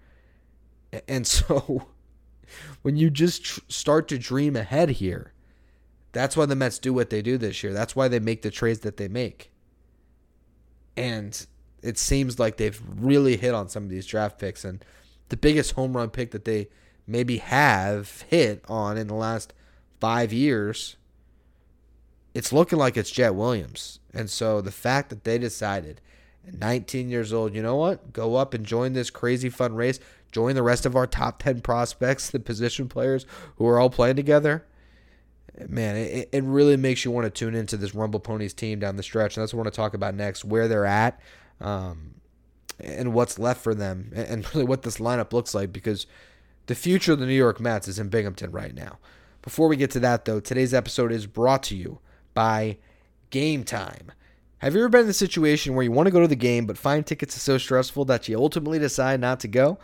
And 1.07 1.25
so 1.27 1.87
when 2.81 2.97
you 2.97 3.09
just 3.09 3.43
tr- 3.43 3.59
start 3.67 4.07
to 4.09 4.17
dream 4.17 4.55
ahead 4.55 4.89
here, 4.89 5.33
that's 6.11 6.35
why 6.35 6.45
the 6.45 6.55
Mets 6.55 6.77
do 6.77 6.93
what 6.93 7.09
they 7.09 7.21
do 7.21 7.37
this 7.37 7.63
year. 7.63 7.73
That's 7.73 7.95
why 7.95 8.07
they 8.07 8.19
make 8.19 8.41
the 8.41 8.51
trades 8.51 8.81
that 8.81 8.97
they 8.97 9.07
make. 9.07 9.50
And 10.95 11.45
it 11.81 11.97
seems 11.97 12.39
like 12.39 12.57
they've 12.57 12.81
really 12.97 13.37
hit 13.37 13.53
on 13.53 13.69
some 13.69 13.83
of 13.83 13.89
these 13.89 14.05
draft 14.05 14.39
picks. 14.39 14.63
And 14.63 14.83
the 15.29 15.37
biggest 15.37 15.73
home 15.73 15.95
run 15.95 16.09
pick 16.09 16.31
that 16.31 16.45
they 16.45 16.67
maybe 17.07 17.37
have 17.37 18.21
hit 18.29 18.63
on 18.67 18.97
in 18.97 19.07
the 19.07 19.15
last 19.15 19.53
five 19.99 20.31
years, 20.31 20.97
it's 22.33 22.53
looking 22.53 22.79
like 22.79 22.97
it's 22.97 23.11
Jett 23.11 23.35
Williams. 23.35 23.99
And 24.13 24.29
so 24.29 24.61
the 24.61 24.71
fact 24.71 25.09
that 25.09 25.23
they 25.23 25.37
decided 25.37 26.01
at 26.47 26.57
19 26.57 27.09
years 27.09 27.33
old, 27.33 27.53
you 27.53 27.61
know 27.61 27.75
what? 27.75 28.13
Go 28.13 28.35
up 28.35 28.53
and 28.53 28.65
join 28.65 28.93
this 28.93 29.09
crazy 29.09 29.49
fun 29.49 29.75
race. 29.75 29.99
Join 30.31 30.55
the 30.55 30.63
rest 30.63 30.85
of 30.85 30.95
our 30.95 31.07
top 31.07 31.41
10 31.43 31.61
prospects, 31.61 32.29
the 32.31 32.39
position 32.39 32.87
players 32.87 33.25
who 33.57 33.67
are 33.67 33.79
all 33.79 33.89
playing 33.89 34.15
together 34.15 34.65
man, 35.67 35.95
it, 35.95 36.29
it 36.31 36.43
really 36.43 36.77
makes 36.77 37.05
you 37.05 37.11
want 37.11 37.25
to 37.25 37.29
tune 37.29 37.55
into 37.55 37.77
this 37.77 37.93
Rumble 37.93 38.19
Ponies 38.19 38.53
team 38.53 38.79
down 38.79 38.95
the 38.95 39.03
stretch. 39.03 39.35
And 39.35 39.41
that's 39.41 39.53
what 39.53 39.59
I 39.59 39.63
want 39.63 39.73
to 39.73 39.77
talk 39.77 39.93
about 39.93 40.15
next, 40.15 40.45
where 40.45 40.67
they're 40.67 40.85
at, 40.85 41.19
um, 41.59 42.15
and 42.79 43.13
what's 43.13 43.37
left 43.37 43.61
for 43.61 43.75
them, 43.75 44.11
and 44.13 44.45
really 44.53 44.65
what 44.65 44.83
this 44.83 44.97
lineup 44.97 45.33
looks 45.33 45.53
like, 45.53 45.71
because 45.71 46.07
the 46.67 46.75
future 46.75 47.13
of 47.13 47.19
the 47.19 47.25
New 47.25 47.33
York 47.33 47.59
Mets 47.59 47.87
is 47.87 47.99
in 47.99 48.09
Binghamton 48.09 48.51
right 48.51 48.73
now. 48.73 48.97
Before 49.41 49.67
we 49.67 49.75
get 49.75 49.91
to 49.91 49.99
that, 50.01 50.25
though, 50.25 50.39
today's 50.39 50.73
episode 50.73 51.11
is 51.11 51.25
brought 51.25 51.63
to 51.63 51.75
you 51.75 51.99
by 52.33 52.77
Game 53.31 53.63
Time. 53.63 54.11
Have 54.59 54.75
you 54.75 54.81
ever 54.81 54.89
been 54.89 55.01
in 55.01 55.07
the 55.07 55.13
situation 55.13 55.73
where 55.73 55.83
you 55.83 55.91
want 55.91 56.05
to 56.05 56.11
go 56.11 56.21
to 56.21 56.27
the 56.27 56.35
game, 56.35 56.67
but 56.67 56.77
find 56.77 57.05
tickets 57.05 57.35
are 57.35 57.39
so 57.39 57.57
stressful 57.57 58.05
that 58.05 58.29
you 58.29 58.37
ultimately 58.37 58.77
decide 58.77 59.19
not 59.19 59.39
to 59.39 59.47
go? 59.47 59.79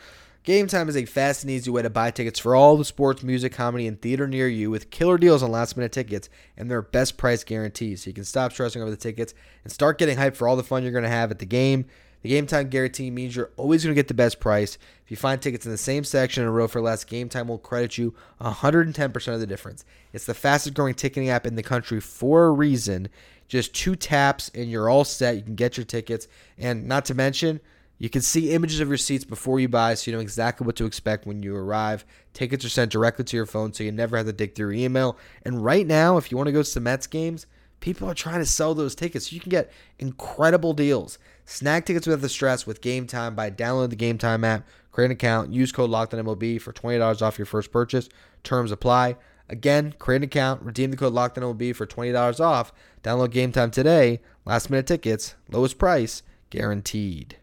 Game 0.48 0.68
Time 0.68 0.88
is 0.88 0.96
a 0.96 1.04
fast 1.04 1.44
and 1.44 1.52
easy 1.52 1.70
way 1.70 1.82
to 1.82 1.90
buy 1.90 2.10
tickets 2.10 2.40
for 2.40 2.56
all 2.56 2.78
the 2.78 2.86
sports, 2.86 3.22
music, 3.22 3.52
comedy, 3.52 3.86
and 3.86 4.02
theater 4.02 4.30
near 4.30 4.48
you 4.48 4.72
with 4.72 4.90
killer 4.92 5.18
deals 5.18 5.44
on 5.44 5.52
last 5.52 5.76
minute 5.76 5.92
tickets 5.92 6.30
and 6.56 6.72
their 6.72 6.82
best 6.82 7.18
price 7.18 7.44
guarantee. 7.44 7.98
So 7.98 8.10
you 8.10 8.14
can 8.14 8.24
stop 8.24 8.54
stressing 8.54 8.82
over 8.82 8.90
the 8.90 8.96
tickets 8.96 9.34
and 9.66 9.74
start 9.74 9.98
getting 9.98 10.18
hyped 10.18 10.38
for 10.38 10.48
all 10.48 10.56
the 10.56 10.64
fun 10.64 10.84
you're 10.84 10.94
going 10.94 11.04
to 11.04 11.10
have 11.10 11.32
at 11.32 11.40
the 11.40 11.46
game. 11.46 11.84
The 12.22 12.30
game 12.30 12.48
time 12.48 12.70
guarantee 12.70 13.12
means 13.12 13.36
you're 13.36 13.52
always 13.58 13.84
going 13.84 13.94
to 13.94 14.00
get 14.00 14.08
the 14.08 14.14
best 14.14 14.40
price. 14.40 14.78
If 15.04 15.12
you 15.12 15.18
find 15.18 15.42
tickets 15.42 15.66
in 15.66 15.72
the 15.74 15.78
same 15.78 16.06
section 16.06 16.44
in 16.44 16.48
a 16.48 16.52
row 16.54 16.70
for 16.70 16.80
less, 16.80 17.04
Game 17.04 17.28
Time 17.28 17.50
will 17.50 17.58
credit 17.58 17.98
you 17.98 18.16
110% 18.40 19.34
of 19.34 19.42
the 19.42 19.48
difference. 19.48 19.84
It's 20.14 20.26
the 20.26 20.34
fastest 20.34 20.78
growing 20.78 20.94
ticketing 20.94 21.28
app 21.28 21.46
in 21.46 21.56
the 21.56 21.62
country 21.62 22.00
for 22.00 22.46
a 22.46 22.52
reason. 22.52 23.10
Just 23.50 23.76
two 23.76 23.98
taps 23.98 24.50
and 24.56 24.72
you're 24.72 24.90
all 24.90 25.04
set. 25.04 25.36
You 25.36 25.42
can 25.42 25.56
get 25.56 25.76
your 25.76 25.86
tickets. 25.86 26.30
And 26.58 26.88
not 26.88 27.04
to 27.06 27.14
mention, 27.14 27.60
you 28.00 28.10
can 28.10 28.22
see 28.22 28.52
images 28.52 28.80
of 28.80 28.90
your 28.90 28.98
seats 28.98 29.26
before 29.26 29.60
you 29.60 29.68
buy 29.68 29.96
so 29.96 30.12
you 30.12 30.16
know 30.16 30.22
exactly 30.22 30.66
what 30.66 30.76
to 30.76 30.86
expect 30.86 31.26
when 31.26 31.42
you 31.42 31.56
arrive. 31.56 32.06
Tickets 32.34 32.64
are 32.64 32.70
sent 32.70 32.92
directly 32.92 33.26
to 33.26 33.36
your 33.36 33.48
phone 33.48 33.74
so 33.74 33.84
you 33.84 33.92
never 33.92 34.18
have 34.18 34.28
to 34.28 34.34
dig 34.34 34.54
through 34.54 34.74
email. 34.74 35.18
And 35.44 35.64
right 35.64 35.86
now, 35.86 36.18
if 36.18 36.30
you 36.30 36.38
want 36.38 36.48
to 36.48 36.54
go 36.54 36.62
to 36.62 36.74
the 36.74 36.80
Mets 36.80 37.08
games, 37.08 37.48
people 37.80 38.08
are 38.10 38.14
trying 38.14 38.40
to 38.40 38.46
sell 38.46 38.76
those 38.76 38.94
tickets. 38.94 39.32
You 39.32 39.40
can 39.40 39.50
get 39.50 39.72
incredible 39.98 40.74
deals. 40.74 41.18
Snag 41.46 41.86
tickets 41.86 42.06
without 42.06 42.22
the 42.22 42.30
stress 42.30 42.68
with 42.68 42.82
Game 42.82 43.08
Time 43.08 43.34
by 43.34 43.50
downloading 43.50 43.90
the 43.90 43.96
Game 43.96 44.18
Time 44.18 44.44
app, 44.44 44.68
create 44.92 45.06
an 45.06 45.12
account, 45.14 45.52
use 45.52 45.72
code 45.72 45.90
LOCKEDONMLB 45.90 46.62
for 46.62 46.74
$20 46.74 47.22
off 47.22 47.40
your 47.40 47.46
first 47.46 47.72
purchase. 47.72 48.10
Terms 48.44 48.72
apply. 48.72 49.16
Again, 49.50 49.96
create 49.98 50.18
an 50.18 50.24
account, 50.24 50.62
redeem 50.62 50.92
the 50.92 50.98
code 50.98 51.14
LOCKEDONMLB 51.14 51.76
for 51.76 51.88
$20 51.88 52.40
off. 52.40 52.74
Download 53.02 53.32
Game 53.32 53.52
Time 53.52 53.72
today. 53.72 54.20
Last 54.46 54.70
minute 54.70 54.88
tickets, 54.88 55.36
lowest 55.50 55.78
price, 55.78 56.22
guaranteed. 56.50 57.38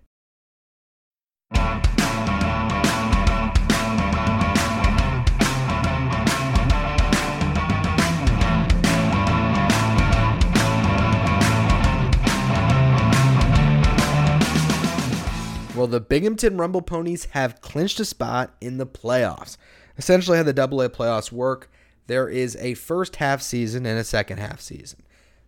Well, 15.84 15.90
the 15.90 16.00
Binghamton 16.00 16.56
Rumble 16.56 16.80
Ponies 16.80 17.26
have 17.32 17.60
clinched 17.60 18.00
a 18.00 18.06
spot 18.06 18.54
in 18.58 18.78
the 18.78 18.86
playoffs. 18.86 19.58
Essentially, 19.98 20.38
how 20.38 20.42
the 20.42 20.54
Double 20.54 20.80
A 20.80 20.88
playoffs 20.88 21.30
work, 21.30 21.70
there 22.06 22.26
is 22.26 22.56
a 22.56 22.72
first 22.72 23.16
half 23.16 23.42
season 23.42 23.84
and 23.84 23.98
a 23.98 24.04
second 24.04 24.38
half 24.38 24.62
season. 24.62 25.02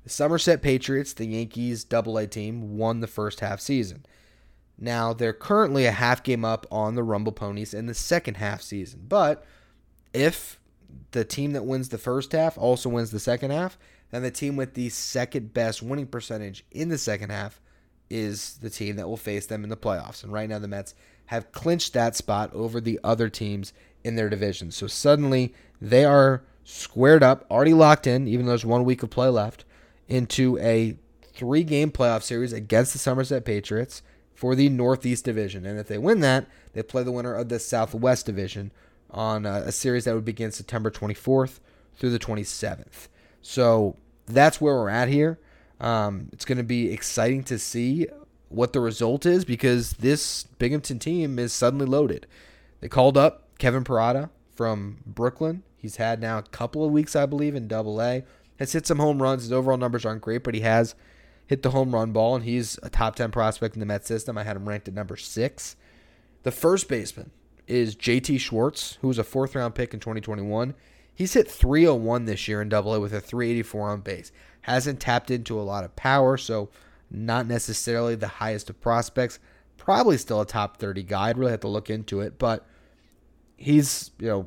The 0.05 0.11
Somerset 0.11 0.61
Patriots, 0.61 1.15
the 1.15 1.25
Yankees 1.25 1.85
Double 1.85 2.19
A 2.19 2.27
team, 2.27 2.77
won 2.77 3.01
the 3.01 3.07
first 3.07 3.41
half 3.41 3.61
season. 3.61 4.05
Now, 4.79 5.13
they're 5.13 5.33
currently 5.33 5.87
a 5.87 5.93
half 5.93 6.23
game 6.23 6.45
up 6.45 6.67
on 6.71 6.95
the 6.95 7.03
Rumble 7.03 7.33
Ponies 7.33 7.73
in 7.73 7.87
the 7.87 7.95
second 7.95 8.37
half 8.37 8.61
season. 8.61 9.07
But 9.09 9.45
if 10.13 10.61
the 11.13 11.25
team 11.25 11.53
that 11.53 11.65
wins 11.65 11.89
the 11.89 11.99
first 11.99 12.33
half 12.33 12.59
also 12.59 12.89
wins 12.89 13.11
the 13.11 13.19
second 13.19 13.53
half, 13.53 13.79
then 14.11 14.23
the 14.23 14.31
team 14.31 14.57
with 14.57 14.75
the 14.75 14.89
second 14.91 15.55
best 15.55 15.83
winning 15.83 16.07
percentage 16.07 16.65
in 16.71 16.89
the 16.89 16.99
second 16.99 17.31
half 17.31 17.61
is 18.09 18.59
the 18.59 18.71
team 18.71 18.97
that 18.97 19.09
will 19.09 19.17
face 19.17 19.47
them 19.47 19.65
in 19.65 19.71
the 19.71 19.77
playoffs. 19.77 20.23
And 20.23 20.33
right 20.33 20.49
now, 20.49 20.59
the 20.59 20.69
Mets 20.69 20.95
have 21.27 21.53
clinched 21.53 21.93
that 21.95 22.15
spot 22.15 22.53
over 22.53 22.81
the 22.81 23.01
other 23.03 23.29
teams 23.29 23.73
in 24.05 24.15
their 24.15 24.29
division. 24.29 24.71
So 24.71 24.87
suddenly, 24.87 25.55
they 25.81 26.05
are 26.05 26.45
squared 26.65 27.23
up, 27.23 27.45
already 27.51 27.75
locked 27.75 28.07
in, 28.07 28.29
even 28.29 28.47
though 28.47 28.51
there's 28.51 28.65
one 28.65 28.85
week 28.85 29.03
of 29.03 29.11
play 29.11 29.29
left, 29.29 29.65
into 30.09 30.59
a 30.59 30.97
three 31.33 31.65
game 31.65 31.91
playoff 31.91 32.23
series 32.23 32.53
against 32.53 32.93
the 32.93 32.99
Somerset 32.99 33.45
Patriots 33.45 34.03
for 34.37 34.55
the 34.55 34.69
Northeast 34.69 35.25
Division. 35.25 35.67
And 35.67 35.81
if 35.81 35.89
they 35.89 35.99
win 35.99 36.21
that, 36.21 36.47
they 36.75 36.83
play 36.83 37.03
the 37.03 37.11
winner 37.11 37.35
of 37.35 37.49
the 37.49 37.59
Southwest 37.59 38.27
Division 38.27 38.71
on 39.11 39.47
a, 39.47 39.65
a 39.67 39.73
series 39.73 40.05
that 40.05 40.15
would 40.15 40.27
begin 40.27 40.53
September 40.53 40.91
24th 40.91 41.59
through 41.97 42.11
the 42.11 42.19
27th. 42.19 43.09
So 43.41 43.97
that's 44.27 44.61
where 44.61 44.75
we're 44.75 44.91
at 44.91 45.09
here. 45.09 45.39
Um, 45.81 46.29
it's 46.33 46.45
going 46.45 46.59
to 46.59 46.65
be 46.65 46.93
exciting 46.93 47.45
to 47.45 47.59
see 47.59 48.07
what 48.51 48.73
the 48.75 48.81
result 48.81 49.25
is 49.25 49.45
because 49.45 49.93
this 49.93 50.45
Binghamton 50.59 50.99
team 50.99 51.39
is 51.39 51.53
suddenly 51.53 51.87
loaded. 51.87 52.27
They 52.81 52.89
called 52.89 53.17
up 53.17 53.49
Kevin 53.59 53.85
Parada 53.85 54.29
from 54.55 54.99
Brooklyn. 55.07 55.63
He's 55.77 55.97
had 55.97 56.21
now 56.21 56.39
a 56.39 56.43
couple 56.43 56.85
of 56.85 56.93
weeks, 56.93 57.17
I 57.17 57.25
believe, 57.25 57.55
in 57.55 57.69
Double 57.69 58.03
A. 58.03 58.23
Has 58.59 58.73
hit 58.73 58.87
some 58.87 58.99
home 58.99 59.23
runs. 59.23 59.43
His 59.43 59.53
overall 59.53 59.79
numbers 59.79 60.05
aren't 60.05 60.23
great, 60.23 60.45
but 60.45 60.55
he 60.55 60.61
has 60.61 60.95
hit 61.47 61.63
the 61.63 61.71
home 61.71 61.95
run 61.95 62.13
ball, 62.13 62.35
and 62.35 62.45
he's 62.45 62.79
a 62.83 62.91
top 62.91 63.17
10 63.17 63.31
prospect 63.31 63.75
in 63.75 63.81
the 63.81 63.87
Met 63.87 64.07
system. 64.07 64.37
I 64.37 64.45
had 64.45 64.57
him 64.57 64.69
ranked 64.69 64.89
at 64.89 64.95
number 64.95 65.17
six. 65.17 65.77
The 66.43 66.51
first 66.51 66.89
baseman 66.89 67.31
is 67.67 67.97
JT 67.97 68.41
Schwartz, 68.41 68.99
who 69.01 69.09
was 69.09 69.19
a 69.19 69.25
fourth 69.25 69.55
round 69.55 69.75
pick 69.75 69.95
in 69.95 70.01
2021. 70.01 70.75
He's 71.15 71.33
hit 71.33 71.51
301 71.51 72.27
this 72.27 72.47
year 72.47 72.61
in 72.61 72.69
Double 72.69 72.95
A 72.95 73.01
with 73.01 73.15
a 73.15 73.21
384 73.21 73.91
on 73.91 74.01
base 74.01 74.33
hasn't 74.67 74.99
tapped 74.99 75.31
into 75.31 75.61
a 75.61 75.63
lot 75.63 75.85
of 75.85 75.95
power, 75.95 76.37
so 76.37 76.69
not 77.09 77.47
necessarily 77.47 78.17
the 78.17 78.27
highest 78.27 78.69
of 78.69 78.81
prospects. 78.81 79.39
Probably 79.77 80.19
still 80.19 80.41
a 80.41 80.47
top 80.47 80.79
30 80.79 81.05
guy. 81.05 81.29
I'd 81.29 81.39
really 81.39 81.53
have 81.53 81.61
to 81.61 81.69
look 81.69 81.89
into 81.89 82.21
it, 82.21 82.37
but 82.37 82.67
he's, 83.57 84.11
you 84.19 84.27
know, 84.27 84.47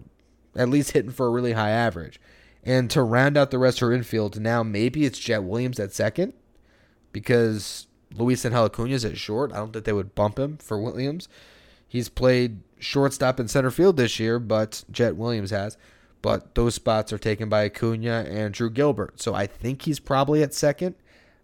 at 0.57 0.67
least 0.67 0.91
hitting 0.91 1.11
for 1.11 1.27
a 1.27 1.29
really 1.29 1.53
high 1.53 1.69
average. 1.69 2.19
And 2.65 2.89
to 2.91 3.01
round 3.01 3.37
out 3.37 3.49
the 3.49 3.57
rest 3.57 3.81
of 3.81 3.87
her 3.87 3.93
infield, 3.93 4.41
now 4.41 4.61
maybe 4.61 5.05
it's 5.05 5.17
Jett 5.17 5.45
Williams 5.45 5.79
at 5.79 5.93
second 5.93 6.33
because 7.11 7.87
Luis 8.13 8.45
Angel 8.45 8.85
is 8.85 9.05
at 9.05 9.17
short. 9.17 9.51
I 9.51 9.57
don't 9.57 9.73
think 9.73 9.85
they 9.85 9.93
would 9.93 10.15
bump 10.15 10.39
him 10.39 10.57
for 10.57 10.79
Williams. 10.79 11.27
He's 11.87 12.09
played 12.09 12.59
shortstop 12.79 13.39
and 13.39 13.49
center 13.49 13.71
field 13.71 13.97
this 13.97 14.19
year, 14.19 14.39
but 14.39 14.83
Jett 14.91 15.15
Williams 15.15 15.51
has 15.51 15.77
but 16.21 16.55
those 16.55 16.75
spots 16.75 17.13
are 17.13 17.17
taken 17.17 17.49
by 17.49 17.65
Acuna 17.65 18.25
and 18.29 18.53
Drew 18.53 18.69
Gilbert. 18.69 19.21
So 19.21 19.33
I 19.33 19.47
think 19.47 19.83
he's 19.83 19.99
probably 19.99 20.43
at 20.43 20.53
second, 20.53 20.95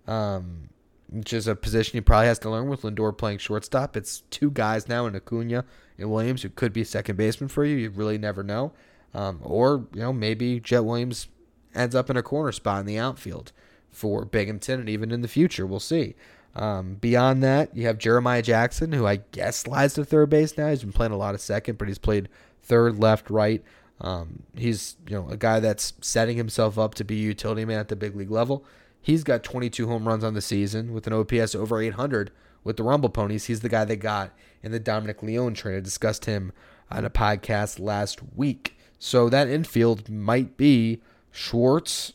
um, 0.07 0.69
which 1.09 1.33
is 1.33 1.47
a 1.47 1.55
position 1.55 1.97
he 1.97 2.01
probably 2.01 2.27
has 2.27 2.39
to 2.39 2.49
learn 2.49 2.67
with 2.67 2.81
Lindor 2.81 3.17
playing 3.17 3.37
shortstop. 3.37 3.95
It's 3.95 4.21
two 4.31 4.51
guys 4.51 4.87
now 4.87 5.05
in 5.05 5.15
Acuna 5.15 5.65
and 5.97 6.11
Williams 6.11 6.41
who 6.41 6.49
could 6.49 6.73
be 6.73 6.83
second 6.83 7.15
baseman 7.15 7.47
for 7.47 7.63
you. 7.63 7.77
You 7.77 7.89
really 7.89 8.17
never 8.17 8.43
know. 8.43 8.73
Um, 9.13 9.39
or, 9.43 9.87
you 9.93 10.01
know, 10.01 10.11
maybe 10.11 10.59
Jett 10.59 10.83
Williams 10.83 11.27
ends 11.73 11.95
up 11.95 12.09
in 12.09 12.17
a 12.17 12.23
corner 12.23 12.51
spot 12.51 12.81
in 12.81 12.85
the 12.85 12.99
outfield 12.99 13.53
for 13.95 14.25
Binghamton 14.25 14.81
and 14.81 14.89
even 14.89 15.11
in 15.11 15.21
the 15.21 15.27
future. 15.27 15.65
We'll 15.65 15.79
see. 15.79 16.15
Um, 16.55 16.95
beyond 16.95 17.43
that, 17.43 17.75
you 17.75 17.85
have 17.85 17.97
Jeremiah 17.97 18.41
Jackson, 18.41 18.93
who 18.93 19.05
I 19.05 19.17
guess 19.31 19.57
slides 19.57 19.95
to 19.95 20.05
third 20.05 20.29
base 20.29 20.57
now. 20.57 20.69
He's 20.69 20.83
been 20.83 20.93
playing 20.93 21.11
a 21.11 21.17
lot 21.17 21.35
of 21.35 21.41
second, 21.41 21.77
but 21.77 21.87
he's 21.87 21.97
played 21.97 22.29
third, 22.63 22.97
left, 22.97 23.29
right. 23.29 23.63
Um, 24.01 24.43
he's 24.55 24.97
you 25.07 25.15
know 25.15 25.29
a 25.29 25.37
guy 25.37 25.59
that's 25.59 25.93
setting 26.01 26.37
himself 26.37 26.77
up 26.77 26.95
to 26.95 27.03
be 27.03 27.15
a 27.19 27.23
utility 27.23 27.65
man 27.65 27.79
at 27.79 27.87
the 27.87 27.95
big 27.95 28.15
league 28.15 28.31
level. 28.31 28.65
He's 29.01 29.23
got 29.23 29.43
22 29.43 29.87
home 29.87 30.07
runs 30.07 30.23
on 30.23 30.33
the 30.33 30.41
season 30.41 30.93
with 30.93 31.07
an 31.07 31.13
OPS 31.13 31.55
over 31.55 31.81
800 31.81 32.31
with 32.63 32.77
the 32.77 32.83
Rumble 32.83 33.09
Ponies. 33.09 33.45
He's 33.45 33.61
the 33.61 33.69
guy 33.69 33.85
they 33.85 33.95
got 33.95 34.31
in 34.63 34.71
the 34.71 34.79
Dominic 34.79 35.21
Leone 35.21 35.53
trade. 35.53 35.77
I 35.77 35.81
discussed 35.81 36.25
him 36.25 36.51
on 36.89 37.05
a 37.05 37.09
podcast 37.09 37.79
last 37.79 38.19
week. 38.35 38.77
So 38.97 39.29
that 39.29 39.47
infield 39.47 40.09
might 40.09 40.57
be 40.57 41.01
Schwartz, 41.31 42.13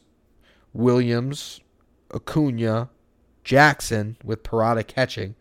Williams, 0.73 1.61
Acuna, 2.15 2.89
Jackson 3.45 4.17
with 4.25 4.43
Parada 4.43 4.87
catching. 4.87 5.35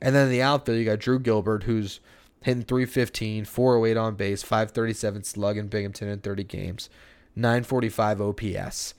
And 0.00 0.14
then 0.14 0.26
in 0.26 0.32
the 0.32 0.42
outfield, 0.42 0.78
you 0.78 0.84
got 0.84 0.98
Drew 0.98 1.18
Gilbert, 1.18 1.64
who's 1.64 2.00
hitting 2.42 2.64
315, 2.64 3.44
408 3.44 3.96
on 3.96 4.14
base, 4.16 4.42
537 4.42 5.24
slug 5.24 5.56
in 5.56 5.68
Binghamton 5.68 6.08
in 6.08 6.18
30 6.20 6.44
games, 6.44 6.90
945 7.36 8.20
OPS. 8.20 8.94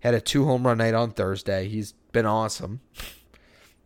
Had 0.00 0.14
a 0.14 0.20
two 0.20 0.44
home 0.44 0.66
run 0.66 0.78
night 0.78 0.94
on 0.94 1.12
Thursday. 1.12 1.68
He's 1.68 1.92
been 2.12 2.26
awesome. 2.26 2.80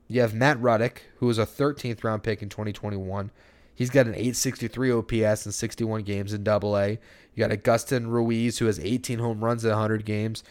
You 0.09 0.21
have 0.21 0.35
Matt 0.35 0.59
Rudick, 0.59 0.99
who 1.19 1.27
was 1.27 1.39
a 1.39 1.47
13th 1.47 2.03
round 2.05 2.23
pick 2.23 2.43
in 2.43 2.49
2021. 2.49 3.31
He's 3.75 3.91
got 3.91 4.07
an 4.07 4.15
863 4.15 4.91
OPS 4.91 5.47
in 5.47 5.53
61 5.53 6.03
games 6.03 6.33
in 6.33 6.43
Double 6.43 6.77
A. 6.79 6.99
You 7.35 7.41
got 7.41 7.53
Agustin 7.53 8.09
Ruiz, 8.09 8.59
who 8.59 8.67
has 8.67 8.81
18 8.81 9.19
home 9.19 9.45
runs 9.45 9.65
in 9.65 9.71
100 9.71 10.05
games. 10.05 10.43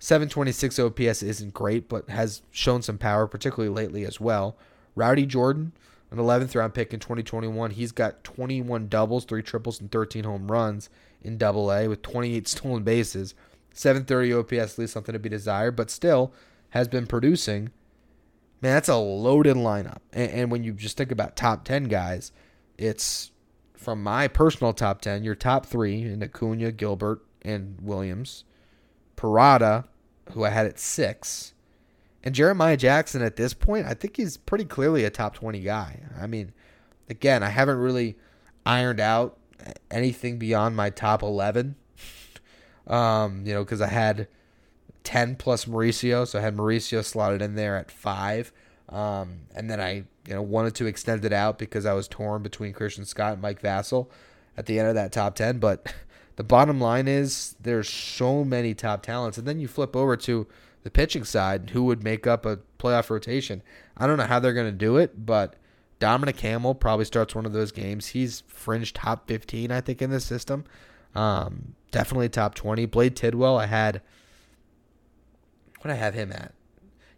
726 0.00 0.78
OPS 0.78 1.22
isn't 1.22 1.52
great, 1.52 1.86
but 1.88 2.08
has 2.08 2.40
shown 2.50 2.80
some 2.80 2.96
power, 2.96 3.26
particularly 3.26 3.72
lately 3.72 4.06
as 4.06 4.18
well. 4.18 4.56
Rowdy 4.96 5.26
Jordan, 5.26 5.72
an 6.10 6.16
11th 6.16 6.54
round 6.54 6.72
pick 6.72 6.94
in 6.94 7.00
2021. 7.00 7.72
He's 7.72 7.92
got 7.92 8.24
21 8.24 8.88
doubles, 8.88 9.26
three 9.26 9.42
triples, 9.42 9.78
and 9.78 9.92
13 9.92 10.24
home 10.24 10.50
runs 10.50 10.88
in 11.22 11.36
Double 11.36 11.70
A 11.70 11.86
with 11.86 12.00
28 12.00 12.48
stolen 12.48 12.82
bases. 12.82 13.34
730 13.74 14.32
OPS 14.32 14.78
leaves 14.78 14.90
something 14.90 15.12
to 15.12 15.18
be 15.18 15.28
desired, 15.28 15.76
but 15.76 15.90
still 15.90 16.32
has 16.70 16.88
been 16.88 17.06
producing. 17.06 17.70
Man, 18.62 18.72
that's 18.72 18.88
a 18.88 18.96
loaded 18.96 19.56
lineup. 19.56 19.98
And, 20.14 20.30
and 20.32 20.50
when 20.50 20.64
you 20.64 20.72
just 20.72 20.96
think 20.96 21.12
about 21.12 21.36
top 21.36 21.66
10 21.66 21.84
guys, 21.84 22.32
it's 22.78 23.32
from 23.74 24.02
my 24.02 24.28
personal 24.28 24.72
top 24.72 25.02
10, 25.02 25.24
your 25.24 25.34
top 25.34 25.66
three 25.66 26.02
in 26.02 26.22
Acuna, 26.22 26.72
Gilbert, 26.72 27.22
and 27.42 27.78
Williams. 27.82 28.44
Parada, 29.20 29.84
who 30.32 30.44
I 30.44 30.50
had 30.50 30.66
at 30.66 30.78
six. 30.78 31.52
And 32.22 32.34
Jeremiah 32.34 32.76
Jackson 32.76 33.22
at 33.22 33.36
this 33.36 33.54
point, 33.54 33.86
I 33.86 33.94
think 33.94 34.16
he's 34.16 34.36
pretty 34.36 34.64
clearly 34.64 35.04
a 35.04 35.10
top 35.10 35.34
20 35.34 35.60
guy. 35.60 36.00
I 36.18 36.26
mean, 36.26 36.52
again, 37.08 37.42
I 37.42 37.48
haven't 37.48 37.78
really 37.78 38.16
ironed 38.64 39.00
out 39.00 39.38
anything 39.90 40.38
beyond 40.38 40.76
my 40.76 40.90
top 40.90 41.22
11. 41.22 41.76
Um, 42.86 43.46
you 43.46 43.54
know, 43.54 43.62
because 43.62 43.80
I 43.80 43.86
had 43.86 44.26
10 45.04 45.36
plus 45.36 45.66
Mauricio, 45.66 46.26
so 46.26 46.40
I 46.40 46.42
had 46.42 46.56
Mauricio 46.56 47.04
slotted 47.04 47.40
in 47.40 47.54
there 47.54 47.76
at 47.76 47.88
five. 47.88 48.52
Um, 48.88 49.42
and 49.54 49.70
then 49.70 49.80
I, 49.80 49.92
you 50.26 50.34
know, 50.34 50.42
wanted 50.42 50.74
to 50.76 50.86
extend 50.86 51.24
it 51.24 51.32
out 51.32 51.56
because 51.56 51.86
I 51.86 51.92
was 51.92 52.08
torn 52.08 52.42
between 52.42 52.72
Christian 52.72 53.04
Scott 53.04 53.34
and 53.34 53.42
Mike 53.42 53.62
Vasil 53.62 54.08
at 54.56 54.66
the 54.66 54.80
end 54.80 54.88
of 54.88 54.96
that 54.96 55.12
top 55.12 55.36
10. 55.36 55.60
But 55.60 55.94
the 56.40 56.44
bottom 56.44 56.80
line 56.80 57.06
is 57.06 57.54
there's 57.60 57.86
so 57.86 58.44
many 58.44 58.72
top 58.72 59.02
talents. 59.02 59.36
And 59.36 59.46
then 59.46 59.60
you 59.60 59.68
flip 59.68 59.94
over 59.94 60.16
to 60.16 60.46
the 60.84 60.90
pitching 60.90 61.22
side, 61.22 61.68
who 61.74 61.84
would 61.84 62.02
make 62.02 62.26
up 62.26 62.46
a 62.46 62.60
playoff 62.78 63.10
rotation. 63.10 63.62
I 63.94 64.06
don't 64.06 64.16
know 64.16 64.24
how 64.24 64.40
they're 64.40 64.54
going 64.54 64.72
to 64.72 64.72
do 64.72 64.96
it, 64.96 65.26
but 65.26 65.56
Dominic 65.98 66.40
Hamel 66.40 66.74
probably 66.74 67.04
starts 67.04 67.34
one 67.34 67.44
of 67.44 67.52
those 67.52 67.72
games. 67.72 68.06
He's 68.06 68.42
fringe 68.48 68.94
top 68.94 69.28
15, 69.28 69.70
I 69.70 69.82
think, 69.82 70.00
in 70.00 70.08
this 70.08 70.24
system. 70.24 70.64
Um, 71.14 71.74
definitely 71.90 72.30
top 72.30 72.54
20. 72.54 72.86
Blade 72.86 73.16
Tidwell, 73.16 73.58
I 73.58 73.66
had. 73.66 74.00
What 75.82 75.90
I 75.90 75.94
have 75.96 76.14
him 76.14 76.32
at? 76.32 76.54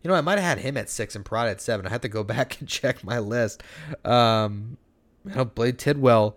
You 0.02 0.11
know, 0.11 0.17
I 0.17 0.21
might 0.21 0.41
have 0.41 0.59
had 0.59 0.67
him 0.67 0.76
at 0.76 0.91
six 0.91 1.14
and 1.14 1.25
Prod 1.25 1.47
at 1.47 1.61
seven. 1.61 1.87
I 1.87 1.91
have 1.91 2.00
to 2.00 2.09
go 2.09 2.25
back 2.25 2.59
and 2.59 2.69
check 2.69 3.05
my 3.05 3.21
list. 3.21 3.62
Um, 4.05 4.79
you 5.25 5.33
know, 5.37 5.45
Blade 5.45 5.79
Tidwell 5.79 6.37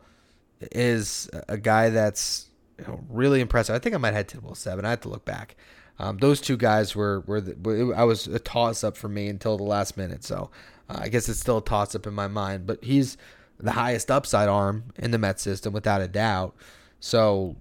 is 0.71 1.27
a 1.49 1.57
guy 1.57 1.89
that's 1.89 2.45
you 2.79 2.85
know, 2.85 3.03
really 3.09 3.41
impressive. 3.41 3.75
I 3.75 3.79
think 3.79 3.95
I 3.95 3.97
might 3.97 4.13
have 4.13 4.27
Tidwell 4.27 4.55
seven. 4.55 4.85
I 4.85 4.91
have 4.91 5.01
to 5.01 5.09
look 5.09 5.25
back. 5.25 5.55
Um, 5.97 6.17
those 6.17 6.41
two 6.41 6.57
guys 6.57 6.95
were 6.95 7.21
were, 7.21 7.41
the, 7.41 7.55
were 7.55 7.95
I 7.95 8.03
was 8.03 8.27
a 8.27 8.39
toss 8.39 8.83
up 8.83 8.97
for 8.97 9.07
me 9.07 9.27
until 9.27 9.57
the 9.57 9.63
last 9.63 9.97
minute. 9.97 10.23
So 10.23 10.49
uh, 10.89 10.99
I 11.01 11.09
guess 11.09 11.29
it's 11.29 11.39
still 11.39 11.59
a 11.59 11.63
toss 11.63 11.95
up 11.95 12.05
in 12.05 12.13
my 12.13 12.27
mind. 12.27 12.65
But 12.65 12.83
he's 12.83 13.17
the 13.59 13.71
highest 13.71 14.11
upside 14.11 14.49
arm 14.49 14.85
in 14.97 15.11
the 15.11 15.17
Met 15.17 15.39
system 15.39 15.73
without 15.73 16.01
a 16.01 16.07
doubt. 16.07 16.55
So 16.99 17.55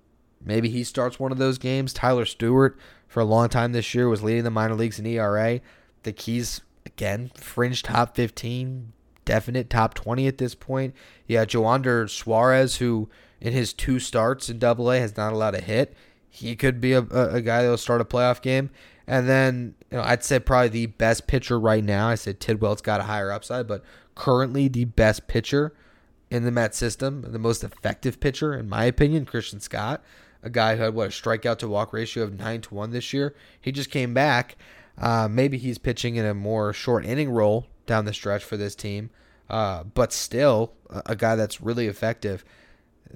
maybe 0.44 0.68
he 0.68 0.84
starts 0.84 1.20
one 1.20 1.32
of 1.32 1.38
those 1.38 1.58
games. 1.58 1.92
Tyler 1.92 2.24
Stuart 2.24 2.78
for 3.06 3.20
a 3.20 3.24
long 3.24 3.48
time 3.48 3.72
this 3.72 3.94
year 3.94 4.08
was 4.08 4.22
leading 4.22 4.44
the 4.44 4.50
minor 4.50 4.74
leagues 4.74 4.98
in 4.98 5.06
ERA. 5.06 5.60
The 6.02 6.12
keys 6.12 6.60
again 6.84 7.30
fringe 7.36 7.82
top 7.82 8.16
15, 8.16 8.92
definite 9.24 9.70
top 9.70 9.94
20 9.94 10.26
at 10.26 10.38
this 10.38 10.54
point. 10.54 10.94
Yeah, 11.26 11.44
Joander 11.44 12.08
Suarez, 12.08 12.76
who 12.76 13.08
in 13.44 13.52
his 13.52 13.74
two 13.74 14.00
starts 14.00 14.48
in 14.48 14.58
Double 14.58 14.90
A 14.90 14.98
has 14.98 15.18
not 15.18 15.34
allowed 15.34 15.54
a 15.54 15.60
hit. 15.60 15.94
He 16.30 16.56
could 16.56 16.80
be 16.80 16.94
a, 16.94 17.02
a, 17.02 17.34
a 17.34 17.40
guy 17.42 17.60
that'll 17.60 17.76
start 17.76 18.00
a 18.00 18.04
playoff 18.04 18.40
game. 18.40 18.70
And 19.06 19.28
then 19.28 19.74
you 19.92 19.98
know, 19.98 20.02
I'd 20.02 20.24
say 20.24 20.40
probably 20.40 20.70
the 20.70 20.86
best 20.86 21.26
pitcher 21.26 21.60
right 21.60 21.84
now. 21.84 22.08
I 22.08 22.14
said 22.14 22.40
Tidwell's 22.40 22.80
got 22.80 23.00
a 23.00 23.04
higher 23.04 23.30
upside, 23.30 23.68
but 23.68 23.84
currently 24.14 24.66
the 24.66 24.86
best 24.86 25.28
pitcher 25.28 25.74
in 26.30 26.44
the 26.44 26.50
Met 26.50 26.74
system, 26.74 27.20
the 27.20 27.38
most 27.38 27.62
effective 27.62 28.18
pitcher 28.18 28.54
in 28.54 28.66
my 28.66 28.84
opinion, 28.84 29.26
Christian 29.26 29.60
Scott, 29.60 30.02
a 30.42 30.48
guy 30.48 30.76
who 30.76 30.84
had 30.84 30.94
what 30.94 31.08
a 31.08 31.10
strikeout 31.10 31.58
to 31.58 31.68
walk 31.68 31.92
ratio 31.92 32.24
of 32.24 32.38
nine 32.38 32.62
to 32.62 32.74
one 32.74 32.92
this 32.92 33.12
year. 33.12 33.34
He 33.60 33.72
just 33.72 33.90
came 33.90 34.14
back. 34.14 34.56
Uh, 34.96 35.28
maybe 35.30 35.58
he's 35.58 35.76
pitching 35.76 36.16
in 36.16 36.24
a 36.24 36.32
more 36.32 36.72
short 36.72 37.04
inning 37.04 37.28
role 37.28 37.66
down 37.84 38.06
the 38.06 38.14
stretch 38.14 38.42
for 38.42 38.56
this 38.56 38.74
team, 38.74 39.10
uh, 39.50 39.84
but 39.84 40.14
still 40.14 40.72
a, 40.88 41.02
a 41.06 41.16
guy 41.16 41.36
that's 41.36 41.60
really 41.60 41.88
effective 41.88 42.42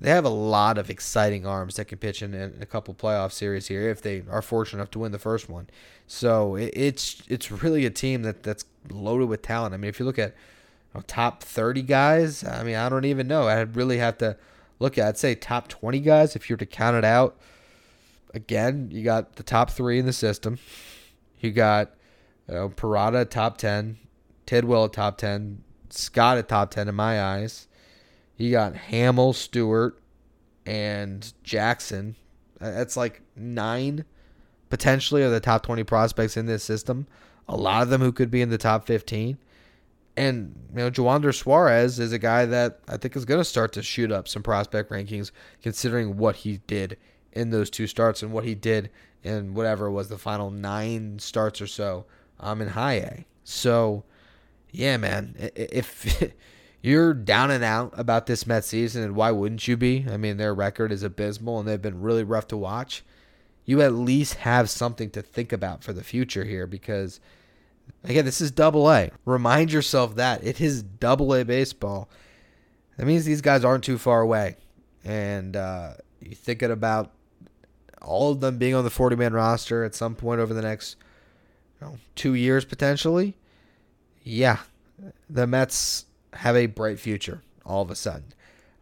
they 0.00 0.10
have 0.10 0.24
a 0.24 0.30
lot 0.30 0.78
of 0.78 0.90
exciting 0.90 1.44
arms 1.46 1.76
that 1.76 1.86
can 1.86 1.98
pitch 1.98 2.22
in, 2.22 2.34
a 2.34 2.66
couple 2.66 2.94
playoff 2.94 3.32
series 3.32 3.66
here 3.66 3.88
if 3.90 4.00
they 4.00 4.22
are 4.30 4.42
fortunate 4.42 4.78
enough 4.80 4.90
to 4.92 5.00
win 5.00 5.12
the 5.12 5.18
first 5.18 5.48
one. 5.48 5.68
So 6.06 6.54
it, 6.54 6.72
it's 6.74 7.22
it's 7.28 7.50
really 7.50 7.84
a 7.84 7.90
team 7.90 8.22
that 8.22 8.42
that's 8.42 8.64
loaded 8.90 9.28
with 9.28 9.42
talent. 9.42 9.74
I 9.74 9.76
mean, 9.76 9.88
if 9.88 9.98
you 9.98 10.06
look 10.06 10.18
at 10.18 10.30
you 10.30 11.00
know, 11.00 11.04
top 11.06 11.42
thirty 11.42 11.82
guys, 11.82 12.44
I 12.44 12.62
mean, 12.62 12.76
I 12.76 12.88
don't 12.88 13.04
even 13.04 13.26
know. 13.26 13.48
I'd 13.48 13.76
really 13.76 13.98
have 13.98 14.18
to 14.18 14.36
look 14.78 14.98
at. 14.98 15.08
I'd 15.08 15.18
say 15.18 15.34
top 15.34 15.68
twenty 15.68 16.00
guys 16.00 16.36
if 16.36 16.48
you 16.48 16.54
were 16.54 16.58
to 16.58 16.66
count 16.66 16.96
it 16.96 17.04
out. 17.04 17.36
Again, 18.34 18.90
you 18.92 19.02
got 19.02 19.36
the 19.36 19.42
top 19.42 19.70
three 19.70 19.98
in 19.98 20.06
the 20.06 20.12
system. 20.12 20.58
You 21.40 21.50
got 21.50 21.92
you 22.48 22.54
know, 22.54 22.68
Parada 22.68 23.28
top 23.28 23.58
ten, 23.58 23.98
Tidwell 24.46 24.86
at 24.86 24.92
top 24.92 25.18
ten, 25.18 25.62
Scott 25.90 26.38
at 26.38 26.48
top 26.48 26.70
ten 26.70 26.88
in 26.88 26.94
my 26.94 27.22
eyes. 27.22 27.67
You 28.38 28.52
got 28.52 28.76
Hamel, 28.76 29.32
Stuart, 29.32 30.00
and 30.64 31.32
Jackson. 31.42 32.16
That's 32.60 32.96
like 32.96 33.20
nine 33.36 34.04
potentially 34.70 35.22
of 35.22 35.30
the 35.30 35.40
top 35.40 35.64
20 35.64 35.84
prospects 35.84 36.36
in 36.36 36.46
this 36.46 36.62
system. 36.62 37.06
A 37.48 37.56
lot 37.56 37.82
of 37.82 37.90
them 37.90 38.00
who 38.00 38.12
could 38.12 38.30
be 38.30 38.40
in 38.40 38.50
the 38.50 38.58
top 38.58 38.86
15. 38.86 39.38
And, 40.16 40.54
you 40.70 40.78
know, 40.78 40.90
Joander 40.90 41.32
Suarez 41.32 41.98
is 41.98 42.12
a 42.12 42.18
guy 42.18 42.44
that 42.46 42.80
I 42.88 42.96
think 42.96 43.16
is 43.16 43.24
going 43.24 43.40
to 43.40 43.44
start 43.44 43.72
to 43.74 43.82
shoot 43.82 44.10
up 44.10 44.28
some 44.28 44.42
prospect 44.42 44.90
rankings 44.90 45.30
considering 45.62 46.16
what 46.16 46.36
he 46.36 46.58
did 46.66 46.96
in 47.32 47.50
those 47.50 47.70
two 47.70 47.86
starts 47.86 48.22
and 48.22 48.32
what 48.32 48.44
he 48.44 48.54
did 48.54 48.90
in 49.22 49.54
whatever 49.54 49.90
was 49.90 50.08
the 50.08 50.18
final 50.18 50.50
nine 50.50 51.18
starts 51.18 51.60
or 51.60 51.66
so 51.66 52.04
um, 52.40 52.60
in 52.60 52.68
high 52.68 52.94
A. 52.94 53.26
So, 53.44 54.04
yeah, 54.70 54.96
man, 54.96 55.34
if 55.54 56.32
you're 56.88 57.14
down 57.14 57.50
and 57.50 57.62
out 57.62 57.92
about 57.96 58.26
this 58.26 58.46
Mets 58.46 58.68
season, 58.68 59.02
and 59.02 59.14
why 59.14 59.30
wouldn't 59.30 59.68
you 59.68 59.76
be? 59.76 60.06
I 60.10 60.16
mean, 60.16 60.36
their 60.36 60.54
record 60.54 60.92
is 60.92 61.02
abysmal, 61.02 61.58
and 61.58 61.68
they've 61.68 61.80
been 61.80 62.00
really 62.00 62.24
rough 62.24 62.48
to 62.48 62.56
watch. 62.56 63.04
You 63.64 63.82
at 63.82 63.92
least 63.92 64.34
have 64.34 64.70
something 64.70 65.10
to 65.10 65.22
think 65.22 65.52
about 65.52 65.84
for 65.84 65.92
the 65.92 66.02
future 66.02 66.44
here 66.44 66.66
because, 66.66 67.20
again, 68.04 68.24
this 68.24 68.40
is 68.40 68.50
double 68.50 68.90
A. 68.90 69.10
Remind 69.24 69.72
yourself 69.72 70.14
that 70.16 70.42
it 70.42 70.60
is 70.60 70.82
double 70.82 71.34
A 71.34 71.44
baseball. 71.44 72.08
That 72.96 73.06
means 73.06 73.24
these 73.24 73.42
guys 73.42 73.64
aren't 73.64 73.84
too 73.84 73.98
far 73.98 74.20
away. 74.20 74.56
And 75.04 75.54
uh, 75.54 75.94
you're 76.20 76.34
thinking 76.34 76.70
about 76.70 77.12
all 78.00 78.32
of 78.32 78.40
them 78.40 78.58
being 78.58 78.74
on 78.74 78.84
the 78.84 78.90
40 78.90 79.16
man 79.16 79.32
roster 79.32 79.84
at 79.84 79.94
some 79.94 80.14
point 80.14 80.40
over 80.40 80.54
the 80.54 80.62
next 80.62 80.96
you 81.80 81.86
know, 81.86 81.98
two 82.14 82.34
years 82.34 82.64
potentially. 82.64 83.36
Yeah, 84.22 84.58
the 85.30 85.46
Mets 85.46 86.06
have 86.38 86.56
a 86.56 86.66
bright 86.66 86.98
future 86.98 87.42
all 87.64 87.82
of 87.82 87.90
a 87.90 87.94
sudden. 87.94 88.32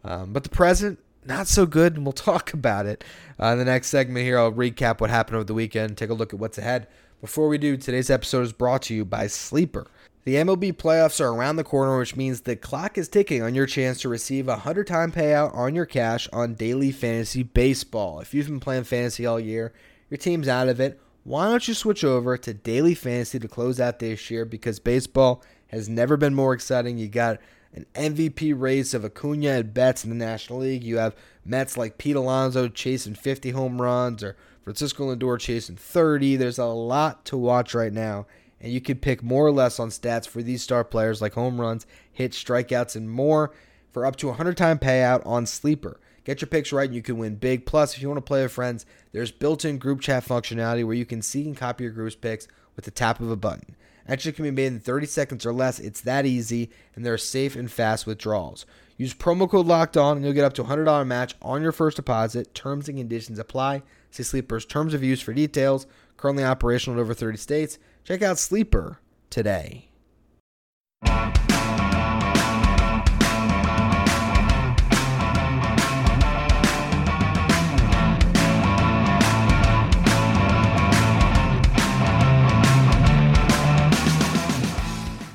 Um, 0.03 0.31
but 0.31 0.43
the 0.43 0.49
present, 0.49 0.99
not 1.25 1.47
so 1.47 1.65
good, 1.65 1.95
and 1.95 2.05
we'll 2.05 2.13
talk 2.13 2.53
about 2.53 2.85
it. 2.85 3.03
Uh, 3.39 3.47
in 3.47 3.59
the 3.59 3.65
next 3.65 3.87
segment 3.87 4.25
here, 4.25 4.39
I'll 4.39 4.51
recap 4.51 5.01
what 5.01 5.09
happened 5.09 5.35
over 5.35 5.43
the 5.43 5.53
weekend, 5.53 5.97
take 5.97 6.09
a 6.09 6.13
look 6.13 6.33
at 6.33 6.39
what's 6.39 6.57
ahead. 6.57 6.87
Before 7.19 7.47
we 7.47 7.57
do, 7.57 7.77
today's 7.77 8.09
episode 8.09 8.43
is 8.43 8.53
brought 8.53 8.83
to 8.83 8.93
you 8.93 9.03
by 9.03 9.27
Sleeper. 9.27 9.87
The 10.23 10.35
MLB 10.35 10.73
playoffs 10.73 11.21
are 11.21 11.29
around 11.29 11.55
the 11.55 11.63
corner, 11.63 11.97
which 11.97 12.15
means 12.15 12.41
the 12.41 12.55
clock 12.55 12.97
is 12.97 13.07
ticking 13.07 13.41
on 13.41 13.55
your 13.55 13.65
chance 13.65 14.01
to 14.01 14.09
receive 14.09 14.47
a 14.47 14.51
100 14.51 14.85
time 14.85 15.11
payout 15.11 15.55
on 15.55 15.73
your 15.73 15.85
cash 15.85 16.27
on 16.33 16.53
daily 16.53 16.91
fantasy 16.91 17.43
baseball. 17.43 18.19
If 18.19 18.33
you've 18.33 18.47
been 18.47 18.59
playing 18.59 18.83
fantasy 18.83 19.25
all 19.25 19.39
year, 19.39 19.73
your 20.09 20.17
team's 20.17 20.47
out 20.47 20.67
of 20.67 20.79
it, 20.79 20.99
why 21.23 21.49
don't 21.49 21.67
you 21.67 21.73
switch 21.73 22.03
over 22.03 22.37
to 22.37 22.53
daily 22.53 22.93
fantasy 22.93 23.39
to 23.39 23.47
close 23.47 23.79
out 23.79 23.99
this 23.99 24.29
year 24.31 24.45
because 24.45 24.79
baseball 24.79 25.43
has 25.67 25.89
never 25.89 26.17
been 26.17 26.33
more 26.33 26.53
exciting. 26.53 26.97
You 26.97 27.07
got 27.07 27.39
an 27.73 27.85
MVP 27.93 28.53
race 28.59 28.93
of 28.93 29.05
Acuna 29.05 29.49
and 29.49 29.73
Betts 29.73 30.03
in 30.03 30.09
the 30.09 30.15
National 30.15 30.59
League. 30.59 30.83
You 30.83 30.97
have 30.97 31.15
Mets 31.45 31.77
like 31.77 31.97
Pete 31.97 32.15
Alonso 32.15 32.67
chasing 32.67 33.15
50 33.15 33.51
home 33.51 33.81
runs 33.81 34.23
or 34.23 34.35
Francisco 34.63 35.13
Lindor 35.13 35.39
chasing 35.39 35.75
30. 35.75 36.35
There's 36.35 36.57
a 36.57 36.65
lot 36.65 37.25
to 37.25 37.37
watch 37.37 37.73
right 37.73 37.93
now, 37.93 38.25
and 38.59 38.71
you 38.71 38.81
can 38.81 38.97
pick 38.97 39.23
more 39.23 39.45
or 39.45 39.51
less 39.51 39.79
on 39.79 39.89
stats 39.89 40.27
for 40.27 40.41
these 40.41 40.61
star 40.61 40.83
players 40.83 41.21
like 41.21 41.33
home 41.33 41.61
runs, 41.61 41.85
hits, 42.11 42.41
strikeouts, 42.41 42.95
and 42.95 43.09
more 43.09 43.53
for 43.91 44.05
up 44.05 44.15
to 44.17 44.27
a 44.27 44.31
100 44.31 44.57
time 44.57 44.79
payout 44.79 45.25
on 45.25 45.45
Sleeper. 45.45 45.99
Get 46.23 46.41
your 46.41 46.49
picks 46.49 46.73
right 46.73 46.89
and 46.89 46.95
you 46.95 47.01
can 47.01 47.17
win 47.17 47.35
big. 47.35 47.65
Plus, 47.65 47.95
if 47.95 48.01
you 48.01 48.09
want 48.09 48.17
to 48.17 48.21
play 48.21 48.43
with 48.43 48.51
friends, 48.51 48.85
there's 49.13 49.31
built 49.31 49.63
in 49.63 49.77
group 49.77 50.01
chat 50.01 50.25
functionality 50.25 50.85
where 50.85 50.93
you 50.93 51.05
can 51.05 51.21
see 51.21 51.45
and 51.45 51.55
copy 51.55 51.85
your 51.85 51.93
group's 51.93 52.15
picks 52.15 52.49
with 52.75 52.83
the 52.83 52.91
tap 52.91 53.21
of 53.21 53.31
a 53.31 53.37
button. 53.37 53.77
Entry 54.07 54.31
can 54.31 54.43
be 54.43 54.51
made 54.51 54.67
in 54.67 54.79
30 54.79 55.05
seconds 55.05 55.45
or 55.45 55.53
less. 55.53 55.79
It's 55.79 56.01
that 56.01 56.25
easy, 56.25 56.69
and 56.95 57.05
they're 57.05 57.17
safe 57.17 57.55
and 57.55 57.71
fast 57.71 58.07
withdrawals. 58.07 58.65
Use 58.97 59.13
promo 59.13 59.49
code 59.49 59.67
Locked 59.67 59.97
On, 59.97 60.17
and 60.17 60.25
you'll 60.25 60.33
get 60.33 60.45
up 60.45 60.53
to 60.53 60.63
$100 60.63 61.05
match 61.05 61.35
on 61.41 61.61
your 61.61 61.71
first 61.71 61.97
deposit. 61.97 62.53
Terms 62.55 62.89
and 62.89 62.97
conditions 62.97 63.37
apply. 63.37 63.83
See 64.11 64.23
Sleeper's 64.23 64.65
terms 64.65 64.93
of 64.93 65.03
use 65.03 65.21
for 65.21 65.33
details. 65.33 65.85
Currently 66.15 66.43
operational 66.43 66.97
in 66.97 67.01
over 67.01 67.13
30 67.13 67.37
states. 67.37 67.77
Check 68.03 68.21
out 68.21 68.39
Sleeper 68.39 68.99
today. 69.29 69.89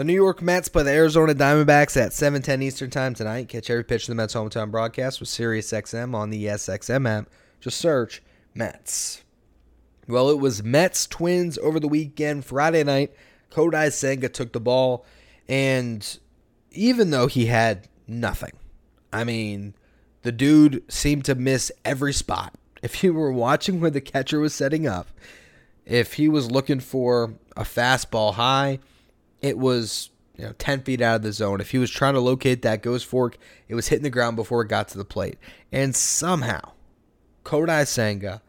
The 0.03 0.07
New 0.07 0.15
York 0.15 0.43
Mets 0.43 0.69
play 0.69 0.83
the 0.83 0.91
Arizona 0.91 1.33
Diamondbacks 1.33 1.97
at 1.97 2.11
7:10 2.11 2.61
Eastern 2.61 2.91
Time 2.91 3.15
tonight. 3.15 3.49
Catch 3.49 3.71
every 3.71 3.85
pitch 3.85 4.03
of 4.03 4.09
the 4.09 4.17
Mets 4.17 4.35
hometown 4.35 4.69
broadcast 4.69 5.21
with 5.21 5.29
SiriusXM 5.29 6.13
on 6.13 6.31
the 6.31 6.49
SXM 6.49 7.07
app. 7.07 7.31
Just 7.61 7.79
search 7.79 8.21
Mets. 8.53 9.23
Well, 10.09 10.29
it 10.29 10.41
was 10.41 10.65
Mets 10.65 11.07
Twins 11.07 11.57
over 11.59 11.79
the 11.79 11.87
weekend. 11.87 12.45
Friday 12.45 12.83
night, 12.83 13.15
Kodai 13.53 13.93
Senga 13.93 14.29
took 14.29 14.53
the 14.53 14.59
ball, 14.59 15.07
and 15.49 16.19
even 16.73 17.11
though 17.11 17.29
he 17.29 17.47
had 17.47 17.87
nothing, 18.09 18.55
I 19.13 19.23
mean, 19.23 19.73
the 20.23 20.33
dude 20.33 20.83
seemed 20.93 21.27
to 21.27 21.37
miss 21.37 21.71
every 21.85 22.13
spot. 22.13 22.55
If 22.83 23.05
you 23.05 23.15
were 23.15 23.33
watching 23.33 23.81
where 23.81 23.89
the 23.89 24.01
catcher 24.01 24.41
was 24.41 24.53
setting 24.53 24.85
up, 24.85 25.07
if 25.87 26.15
he 26.15 26.29
was 26.29 26.51
looking 26.51 26.81
for 26.81 27.35
a 27.57 27.63
fastball 27.63 28.35
high, 28.35 28.81
it 29.43 29.59
was 29.59 30.11
you 30.37 30.45
know, 30.45 30.55
10 30.59 30.83
feet 30.83 31.01
out 31.01 31.17
of 31.17 31.23
the 31.23 31.33
zone. 31.33 31.61
If 31.61 31.73
he 31.73 31.79
was 31.79 31.91
trying 31.91 32.15
to 32.15 32.21
locate 32.21 32.63
that 32.63 32.83
ghost 32.83 33.07
fork, 33.07 33.37
it 33.69 33.75
was 33.75 33.89
hitting 33.89 34.05
the 34.05 34.11
ground 34.11 34.37
before 34.37 34.63
it 34.63 34.69
got 34.69 34.89
to 34.89 34.99
the 34.99 35.05
plate. 35.05 35.39
And 35.71 35.95
somehow, 35.95 36.73
Kodai 37.45 37.87
Senga 37.87 38.43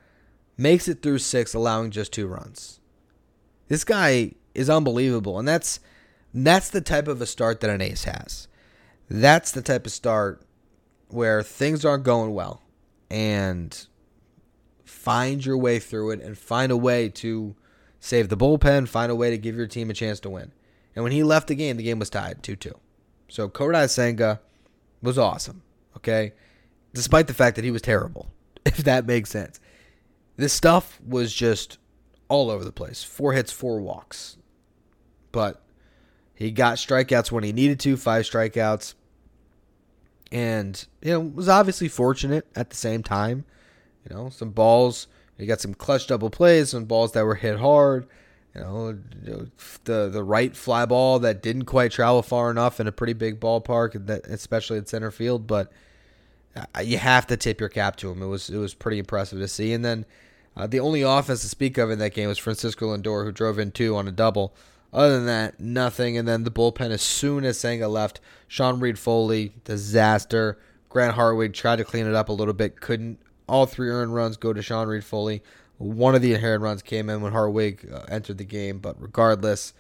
makes 0.58 0.88
it 0.88 1.02
through 1.02 1.20
six, 1.20 1.54
allowing 1.54 1.92
just 1.92 2.14
two 2.14 2.28
runs. 2.28 2.80
This 3.68 3.84
guy 3.84 4.34
is 4.54 4.70
unbelievable. 4.70 5.40
And 5.40 5.48
that's 5.48 5.80
that's 6.34 6.70
the 6.70 6.82
type 6.82 7.08
of 7.08 7.22
a 7.22 7.26
start 7.26 7.62
that 7.62 7.70
an 7.70 7.82
ace 7.82 8.06
has. 8.06 8.48
That's 9.10 9.52
the 9.52 9.62
type 9.62 9.86
of 9.86 9.92
start 9.92 10.42
where 11.10 11.44
things 11.44 11.86
aren't 11.86 12.04
going 12.04 12.34
well 12.34 12.62
and 13.12 13.88
find 14.84 15.46
your 15.46 15.58
way 15.58 15.78
through 15.78 16.12
it 16.12 16.22
and 16.22 16.38
find 16.38 16.72
a 16.72 16.78
way 16.78 17.10
to 17.10 17.56
save 18.00 18.30
the 18.30 18.38
bullpen, 18.38 18.88
find 18.88 19.12
a 19.12 19.16
way 19.16 19.30
to 19.30 19.38
give 19.38 19.56
your 19.56 19.68
team 19.68 19.90
a 19.90 19.94
chance 19.94 20.20
to 20.22 20.30
win. 20.30 20.52
And 20.96 21.04
when 21.04 21.12
he 21.12 21.24
left 21.24 21.48
the 21.48 21.56
game, 21.56 21.78
the 21.78 21.84
game 21.84 22.00
was 22.00 22.10
tied 22.10 22.44
2 22.44 22.56
2. 22.56 22.74
So 23.30 23.50
Kodai 23.50 23.90
Senga 23.90 24.42
was 25.02 25.18
awesome, 25.18 25.64
okay? 25.98 26.34
Despite 26.94 27.28
the 27.28 27.34
fact 27.34 27.56
that 27.56 27.66
he 27.66 27.72
was 27.72 27.82
terrible, 27.82 28.32
if 28.66 28.78
that 28.78 29.06
makes 29.06 29.30
sense. 29.30 29.60
This 30.36 30.54
stuff 30.54 31.00
was 31.06 31.34
just 31.34 31.78
all 32.28 32.50
over 32.50 32.64
the 32.64 32.72
place. 32.72 33.04
Four 33.04 33.34
hits, 33.34 33.52
four 33.52 33.80
walks. 33.80 34.38
But 35.32 35.62
he 36.36 36.52
got 36.52 36.78
strikeouts 36.78 37.32
when 37.32 37.44
he 37.44 37.52
needed 37.52 37.80
to, 37.82 37.98
five 37.98 38.26
strikeouts. 38.26 38.96
And, 40.32 40.86
you 41.02 41.12
know, 41.12 41.20
was 41.20 41.48
obviously 41.48 41.88
fortunate 41.88 42.48
at 42.56 42.72
the 42.72 42.76
same 42.76 43.04
time. 43.04 43.46
You 44.10 44.16
know, 44.16 44.30
some 44.30 44.50
balls, 44.50 45.08
he 45.38 45.46
got 45.46 45.62
some 45.62 45.74
clutch 45.74 46.08
double 46.08 46.30
plays, 46.30 46.72
some 46.72 46.86
balls 46.86 47.12
that 47.14 47.24
were 47.24 47.36
hit 47.36 47.60
hard. 47.60 48.08
You 48.56 48.62
know, 48.62 48.98
the 49.84 50.10
the 50.10 50.24
right 50.24 50.56
fly 50.56 50.86
ball 50.86 51.20
that 51.20 51.42
didn't 51.42 51.66
quite 51.66 51.92
travel 51.92 52.22
far 52.22 52.52
enough 52.52 52.80
in 52.80 52.88
a 52.88 52.92
pretty 52.92 53.14
big 53.14 53.40
ballpark, 53.40 54.06
that 54.06 54.28
especially 54.28 54.78
at 54.78 54.88
center 54.88 55.10
field. 55.10 55.48
But 55.48 55.72
uh, 56.56 56.82
you 56.82 57.00
have 57.00 57.26
to 57.28 57.38
tip 57.38 57.60
your 57.60 57.70
cap 57.70 57.96
to 57.98 58.12
him. 58.12 58.22
It 58.22 58.28
was 58.28 58.50
it 58.50 58.58
was 58.58 58.76
pretty 58.76 59.00
impressive 59.00 59.40
to 59.40 59.48
see. 59.48 59.74
And 59.74 59.84
then 59.84 60.06
uh, 60.56 60.68
the 60.68 60.80
only 60.80 61.02
offense 61.02 61.42
to 61.42 61.48
speak 61.48 61.80
of 61.80 61.90
in 61.90 61.98
that 62.00 62.14
game 62.14 62.28
was 62.28 62.38
Francisco 62.38 62.96
Lindor, 62.96 63.24
who 63.26 63.32
drove 63.32 63.58
in 63.58 63.72
two 63.72 63.96
on 63.96 64.08
a 64.08 64.12
double. 64.12 64.54
Other 64.92 65.16
than 65.16 65.26
that, 65.26 65.60
nothing. 65.60 66.18
And 66.18 66.28
then 66.28 66.44
the 66.44 66.52
bullpen, 66.52 66.92
as 66.92 67.02
soon 67.02 67.46
as 67.46 67.60
Senga 67.60 67.88
left, 67.88 68.20
Sean 68.48 68.80
Reid-Foley, 68.80 69.54
disaster. 69.64 70.60
Grant 70.90 71.16
Hartwig 71.16 71.54
tried 71.54 71.78
to 71.78 71.84
clean 71.84 72.06
it 72.06 72.14
up 72.14 72.30
a 72.30 72.34
little 72.34 72.54
bit, 72.54 72.80
couldn't. 72.80 73.20
All 73.50 73.66
three 73.66 73.90
earned 73.90 74.14
runs 74.14 74.38
go 74.38 74.54
to 74.54 74.62
Sean 74.62 74.88
Reid-Foley. 74.88 75.42
One 75.78 76.16
of 76.16 76.22
the 76.22 76.34
inherent 76.34 76.64
runs 76.64 76.82
came 76.82 77.10
in 77.10 77.22
when 77.22 77.32
Hartwig 77.32 77.90
uh, 77.92 78.04
entered 78.08 78.38
the 78.38 78.44
game, 78.44 78.80
but 78.80 79.02
regardless, 79.02 79.74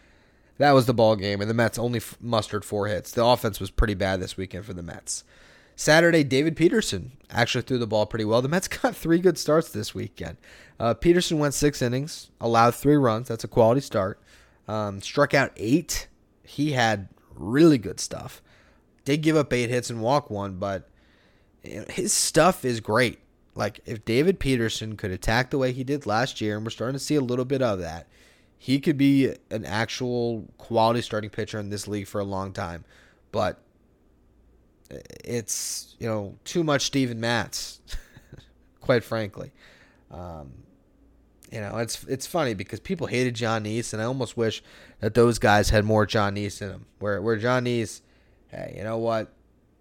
that 0.57 0.71
was 0.71 0.85
the 0.85 0.93
ball 0.93 1.15
game, 1.15 1.41
and 1.41 1.49
the 1.49 1.53
Mets 1.53 1.77
only 1.77 1.97
f- 1.97 2.17
mustered 2.19 2.65
four 2.65 2.87
hits. 2.87 3.11
The 3.11 3.25
offense 3.25 3.59
was 3.59 3.71
pretty 3.71 3.93
bad 3.93 4.19
this 4.19 4.37
weekend 4.37 4.65
for 4.65 4.73
the 4.73 4.83
Mets. 4.83 5.23
Saturday, 5.75 6.23
David 6.23 6.55
Peterson 6.55 7.13
actually 7.31 7.63
threw 7.63 7.77
the 7.77 7.87
ball 7.87 8.05
pretty 8.05 8.25
well. 8.25 8.41
The 8.41 8.49
Mets 8.49 8.67
got 8.81 8.95
three 8.95 9.19
good 9.19 9.37
starts 9.37 9.69
this 9.69 9.95
weekend. 9.95 10.37
Uh, 10.79 10.93
Peterson 10.93 11.39
went 11.39 11.53
six 11.53 11.81
innings, 11.81 12.29
allowed 12.41 12.75
three 12.75 12.97
runs. 12.97 13.27
That's 13.27 13.43
a 13.43 13.47
quality 13.47 13.81
start. 13.81 14.19
Um, 14.67 15.01
struck 15.01 15.33
out 15.33 15.51
eight. 15.57 16.07
He 16.43 16.73
had 16.73 17.09
really 17.33 17.77
good 17.77 17.99
stuff. 17.99 18.41
Did 19.05 19.21
give 19.21 19.35
up 19.35 19.51
eight 19.51 19.69
hits 19.69 19.89
and 19.89 20.01
walk 20.01 20.29
one, 20.29 20.57
but 20.57 20.89
his 21.63 22.13
stuff 22.13 22.63
is 22.63 22.79
great. 22.79 23.19
Like 23.55 23.81
if 23.85 24.03
David 24.05 24.39
Peterson 24.39 24.97
could 24.97 25.11
attack 25.11 25.49
the 25.49 25.57
way 25.57 25.71
he 25.71 25.83
did 25.83 26.05
last 26.05 26.41
year, 26.41 26.55
and 26.55 26.65
we're 26.65 26.71
starting 26.71 26.93
to 26.93 26.99
see 26.99 27.15
a 27.15 27.21
little 27.21 27.45
bit 27.45 27.61
of 27.61 27.79
that, 27.79 28.07
he 28.57 28.79
could 28.79 28.97
be 28.97 29.33
an 29.51 29.65
actual 29.65 30.45
quality 30.57 31.01
starting 31.01 31.29
pitcher 31.29 31.59
in 31.59 31.69
this 31.69 31.87
league 31.87 32.07
for 32.07 32.19
a 32.19 32.23
long 32.25 32.53
time. 32.53 32.85
But 33.31 33.61
it's 35.23 35.95
you 35.99 36.07
know 36.07 36.35
too 36.43 36.63
much 36.63 36.85
Steven 36.85 37.19
Matz, 37.19 37.81
quite 38.81 39.03
frankly. 39.03 39.51
Um, 40.11 40.51
you 41.51 41.59
know, 41.59 41.77
it's 41.77 42.03
it's 42.05 42.25
funny 42.25 42.53
because 42.53 42.79
people 42.79 43.07
hated 43.07 43.35
Jon 43.35 43.65
Niese, 43.65 43.93
and 43.93 44.01
I 44.01 44.05
almost 44.05 44.35
wish 44.35 44.63
that 44.99 45.13
those 45.13 45.39
guys 45.39 45.69
had 45.69 45.85
more 45.85 46.05
Jon 46.05 46.35
Niese 46.35 46.61
in 46.61 46.69
them. 46.69 46.85
Where 46.99 47.21
where 47.21 47.37
Jon 47.37 47.65
Niese, 47.65 48.01
hey, 48.47 48.73
you 48.77 48.83
know 48.83 48.97
what? 48.97 49.31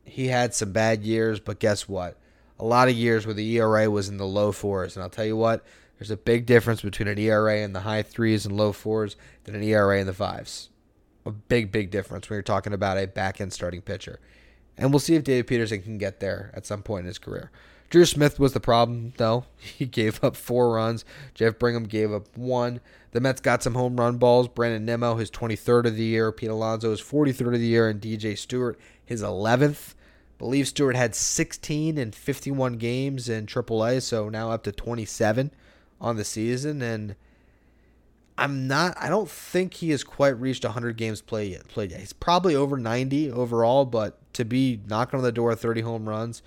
He 0.04 0.28
had 0.28 0.52
some 0.54 0.72
bad 0.72 1.02
years, 1.02 1.40
but 1.40 1.60
guess 1.60 1.88
what? 1.88 2.18
A 2.62 2.64
lot 2.64 2.86
of 2.86 2.94
years 2.94 3.26
where 3.26 3.34
the 3.34 3.56
ERA 3.56 3.90
was 3.90 4.08
in 4.08 4.18
the 4.18 4.24
low 4.24 4.52
fours, 4.52 4.94
and 4.94 5.02
I'll 5.02 5.10
tell 5.10 5.24
you 5.24 5.36
what, 5.36 5.64
there's 5.98 6.12
a 6.12 6.16
big 6.16 6.46
difference 6.46 6.80
between 6.80 7.08
an 7.08 7.18
ERA 7.18 7.58
in 7.58 7.72
the 7.72 7.80
high 7.80 8.02
threes 8.02 8.46
and 8.46 8.56
low 8.56 8.70
fours 8.70 9.16
than 9.42 9.56
an 9.56 9.64
ERA 9.64 9.98
in 9.98 10.06
the 10.06 10.12
fives. 10.12 10.70
A 11.26 11.32
big, 11.32 11.72
big 11.72 11.90
difference 11.90 12.30
when 12.30 12.36
you're 12.36 12.42
talking 12.44 12.72
about 12.72 12.98
a 12.98 13.08
back 13.08 13.40
end 13.40 13.52
starting 13.52 13.82
pitcher. 13.82 14.20
And 14.78 14.92
we'll 14.92 15.00
see 15.00 15.16
if 15.16 15.24
David 15.24 15.48
Peterson 15.48 15.82
can 15.82 15.98
get 15.98 16.20
there 16.20 16.52
at 16.54 16.64
some 16.64 16.84
point 16.84 17.00
in 17.00 17.06
his 17.08 17.18
career. 17.18 17.50
Drew 17.90 18.04
Smith 18.04 18.38
was 18.38 18.52
the 18.52 18.60
problem, 18.60 19.12
though. 19.16 19.46
He 19.58 19.84
gave 19.84 20.22
up 20.22 20.36
four 20.36 20.72
runs. 20.72 21.04
Jeff 21.34 21.58
Brigham 21.58 21.88
gave 21.88 22.12
up 22.12 22.28
one. 22.38 22.80
The 23.10 23.20
Mets 23.20 23.40
got 23.40 23.64
some 23.64 23.74
home 23.74 23.96
run 23.96 24.18
balls. 24.18 24.46
Brandon 24.46 24.84
Nimmo, 24.84 25.16
his 25.16 25.32
23rd 25.32 25.86
of 25.86 25.96
the 25.96 26.04
year. 26.04 26.30
Pete 26.30 26.48
Alonso, 26.48 26.92
his 26.92 27.02
43rd 27.02 27.54
of 27.54 27.60
the 27.60 27.66
year. 27.66 27.88
And 27.88 28.00
DJ 28.00 28.38
Stewart, 28.38 28.78
his 29.04 29.20
11th. 29.20 29.94
Believe 30.42 30.66
Stewart 30.66 30.96
had 30.96 31.14
16 31.14 31.96
in 31.96 32.10
51 32.10 32.72
games 32.72 33.28
in 33.28 33.46
AAA, 33.46 34.02
so 34.02 34.28
now 34.28 34.50
up 34.50 34.64
to 34.64 34.72
27 34.72 35.52
on 36.00 36.16
the 36.16 36.24
season. 36.24 36.82
And 36.82 37.14
I'm 38.36 38.66
not. 38.66 38.96
I 38.98 39.08
don't 39.08 39.30
think 39.30 39.74
he 39.74 39.90
has 39.90 40.02
quite 40.02 40.30
reached 40.40 40.64
100 40.64 40.96
games 40.96 41.22
played 41.22 41.52
yet. 41.52 41.68
Played 41.68 41.92
yet. 41.92 42.00
He's 42.00 42.12
probably 42.12 42.56
over 42.56 42.76
90 42.76 43.30
overall, 43.30 43.84
but 43.84 44.18
to 44.32 44.44
be 44.44 44.80
knocking 44.88 45.16
on 45.16 45.22
the 45.22 45.30
door 45.30 45.54
30 45.54 45.82
home 45.82 46.08
runs 46.08 46.42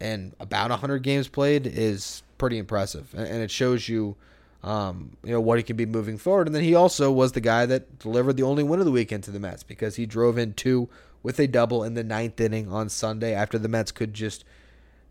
and 0.00 0.34
about 0.40 0.70
100 0.70 1.04
games 1.04 1.28
played 1.28 1.64
is 1.64 2.24
pretty 2.38 2.58
impressive, 2.58 3.14
and 3.16 3.40
it 3.40 3.52
shows 3.52 3.88
you, 3.88 4.16
um, 4.64 5.16
you 5.22 5.30
know, 5.30 5.40
what 5.40 5.58
he 5.58 5.62
can 5.62 5.76
be 5.76 5.86
moving 5.86 6.18
forward. 6.18 6.48
And 6.48 6.56
then 6.56 6.64
he 6.64 6.74
also 6.74 7.12
was 7.12 7.30
the 7.30 7.40
guy 7.40 7.66
that 7.66 8.00
delivered 8.00 8.36
the 8.36 8.42
only 8.42 8.64
win 8.64 8.80
of 8.80 8.86
the 8.86 8.90
weekend 8.90 9.22
to 9.24 9.30
the 9.30 9.38
Mets 9.38 9.62
because 9.62 9.94
he 9.94 10.06
drove 10.06 10.38
in 10.38 10.54
two 10.54 10.88
with 11.22 11.38
a 11.38 11.46
double 11.46 11.84
in 11.84 11.94
the 11.94 12.04
ninth 12.04 12.40
inning 12.40 12.70
on 12.70 12.88
Sunday 12.88 13.34
after 13.34 13.58
the 13.58 13.68
Mets 13.68 13.92
could 13.92 14.14
just 14.14 14.44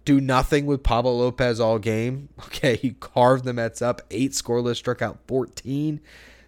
do 0.06 0.22
nothing 0.22 0.66
with 0.66 0.84
Pablo 0.84 1.14
Lopez 1.14 1.60
all 1.60 1.80
game. 1.80 2.30
Okay, 2.48 2.78
he 2.78 2.92
carved 2.92 3.44
the 3.44 3.54
Mets 3.54 3.82
up, 3.82 4.02
eight 4.10 4.32
scoreless, 4.32 4.78
struck 4.78 5.02
out 5.02 5.20
14. 5.28 6.00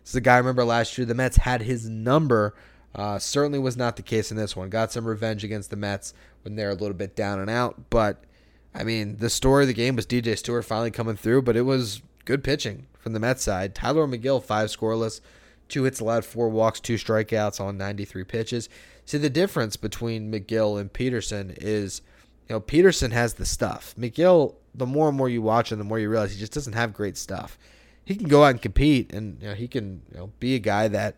This 0.04 0.16
is 0.16 0.20
guy 0.22 0.36
I 0.36 0.38
remember 0.38 0.64
last 0.64 0.98
year. 0.98 1.06
The 1.06 1.14
Mets 1.14 1.38
had 1.38 1.62
his 1.62 1.88
number. 1.88 2.56
Uh, 2.96 3.20
certainly 3.20 3.60
was 3.60 3.78
not 3.78 3.96
the 3.96 4.02
case 4.02 4.32
in 4.32 4.38
this 4.38 4.56
one. 4.56 4.70
Got 4.70 4.92
some 4.92 5.06
revenge 5.06 5.44
against 5.44 5.70
the 5.70 5.76
Mets 5.76 6.14
when 6.42 6.56
they're 6.56 6.72
a 6.72 6.76
little 6.76 6.96
bit 6.96 7.16
down 7.16 7.40
and 7.40 7.50
out, 7.50 7.90
but 7.90 8.24
I 8.74 8.84
mean, 8.84 9.18
the 9.18 9.30
story 9.30 9.64
of 9.64 9.68
the 9.68 9.74
game 9.74 9.96
was 9.96 10.06
DJ 10.06 10.38
Stewart 10.38 10.66
finally 10.66 10.92
coming 10.92 11.16
through, 11.16 11.42
but 11.42 11.56
it 11.56 11.64
was 11.64 12.02
good 12.26 12.44
pitching 12.44 12.88
from 12.98 13.14
the 13.14 13.20
Mets 13.20 13.44
side. 13.44 13.74
Tylor 13.74 14.08
Megill, 14.08 14.44
five 14.44 14.70
scoreless, 14.70 15.22
two 15.68 15.84
hits 15.84 16.00
allowed, 16.00 16.26
four 16.26 16.50
walks, 16.50 16.80
two 16.80 16.96
strikeouts 16.96 17.60
on 17.60 17.78
93 17.78 18.24
pitches. 18.24 18.70
See, 19.10 19.18
the 19.18 19.28
difference 19.28 19.76
between 19.76 20.32
Megill 20.32 20.80
and 20.80 20.94
Peterson 20.94 21.56
is, 21.58 22.04
you 22.48 22.54
know, 22.54 22.60
Peterson 22.60 23.10
has 23.10 23.34
the 23.34 23.46
stuff. 23.48 23.96
Megill, 23.98 24.54
the 24.76 24.86
more 24.86 25.08
and 25.08 25.18
more 25.18 25.28
you 25.28 25.42
watch 25.42 25.72
him, 25.72 25.80
the 25.80 25.84
more 25.84 25.98
you 25.98 26.08
realize 26.08 26.32
he 26.32 26.40
just 26.40 26.54
doesn't 26.54 26.74
have 26.74 26.94
great 26.94 27.18
stuff. 27.18 27.58
He 28.06 28.16
can 28.16 28.28
go 28.28 28.44
out 28.44 28.52
and 28.52 28.62
compete, 28.62 29.12
and 29.12 29.42
you 29.42 29.48
know, 29.48 29.56
he 29.56 29.68
can 29.68 30.04
you 30.12 30.18
know, 30.20 30.32
be 30.40 30.54
a 30.54 30.60
guy 30.60 30.90
that 30.90 31.16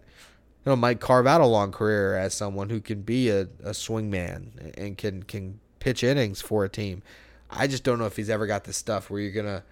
you 0.66 0.70
know 0.70 0.78
might 0.78 1.02
carve 1.02 1.28
out 1.28 1.42
a 1.42 1.46
long 1.46 1.74
career 1.74 2.16
as 2.16 2.34
someone 2.34 2.70
who 2.70 2.80
can 2.80 3.02
be 3.02 3.30
a, 3.30 3.50
a 3.62 3.74
swing 3.74 4.10
man 4.10 4.72
and 4.78 4.98
can 4.98 5.24
can 5.24 5.60
pitch 5.80 6.02
innings 6.02 6.40
for 6.40 6.64
a 6.64 6.70
team. 6.70 7.04
I 7.50 7.68
just 7.68 7.84
don't 7.84 8.00
know 8.00 8.06
if 8.06 8.16
he's 8.16 8.30
ever 8.30 8.48
got 8.48 8.64
the 8.64 8.72
stuff 8.72 9.10
where 9.10 9.20
you're 9.20 9.34
gonna 9.34 9.66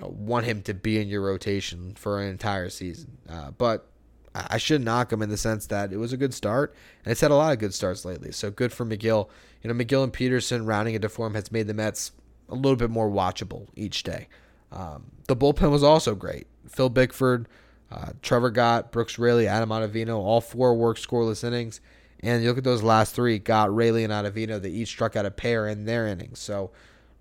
want 0.00 0.44
him 0.44 0.62
to 0.62 0.74
be 0.74 0.98
in 1.00 1.06
your 1.06 1.22
rotation 1.22 1.94
for 1.94 2.20
an 2.20 2.30
entire 2.30 2.68
season. 2.68 3.18
Uh, 3.28 3.52
but 3.52 3.89
I 4.34 4.58
should 4.58 4.84
knock 4.84 5.12
him 5.12 5.22
in 5.22 5.28
the 5.28 5.36
sense 5.36 5.66
that 5.66 5.92
it 5.92 5.96
was 5.96 6.12
a 6.12 6.16
good 6.16 6.32
start, 6.32 6.74
and 7.04 7.10
it's 7.10 7.20
had 7.20 7.32
a 7.32 7.36
lot 7.36 7.52
of 7.52 7.58
good 7.58 7.74
starts 7.74 8.04
lately. 8.04 8.30
So 8.30 8.50
good 8.50 8.72
for 8.72 8.86
Megill. 8.86 9.28
You 9.62 9.72
know, 9.72 9.84
Megill 9.84 10.04
and 10.04 10.12
Peterson 10.12 10.66
rounding 10.66 10.94
into 10.94 11.08
form 11.08 11.34
has 11.34 11.50
made 11.50 11.66
the 11.66 11.74
Mets 11.74 12.12
a 12.48 12.54
little 12.54 12.76
bit 12.76 12.90
more 12.90 13.10
watchable 13.10 13.66
each 13.74 14.02
day. 14.04 14.28
Um, 14.70 15.10
the 15.26 15.36
bullpen 15.36 15.70
was 15.70 15.82
also 15.82 16.14
great. 16.14 16.46
Phil 16.68 16.88
Bickford, 16.88 17.48
uh, 17.90 18.12
Trevor 18.22 18.50
Gott, 18.50 18.92
Brooks 18.92 19.18
Raley, 19.18 19.48
Adam 19.48 19.70
Ottavino, 19.70 20.16
all 20.18 20.40
four 20.40 20.74
worked 20.74 21.06
scoreless 21.06 21.42
innings. 21.42 21.80
And 22.20 22.42
you 22.42 22.50
look 22.50 22.58
at 22.58 22.64
those 22.64 22.82
last 22.82 23.14
three, 23.14 23.38
Gott, 23.38 23.74
Raley, 23.74 24.04
and 24.04 24.12
Ottavino, 24.12 24.60
they 24.60 24.68
each 24.68 24.88
struck 24.88 25.16
out 25.16 25.26
a 25.26 25.30
pair 25.30 25.66
in 25.66 25.86
their 25.86 26.06
innings. 26.06 26.38
So 26.38 26.70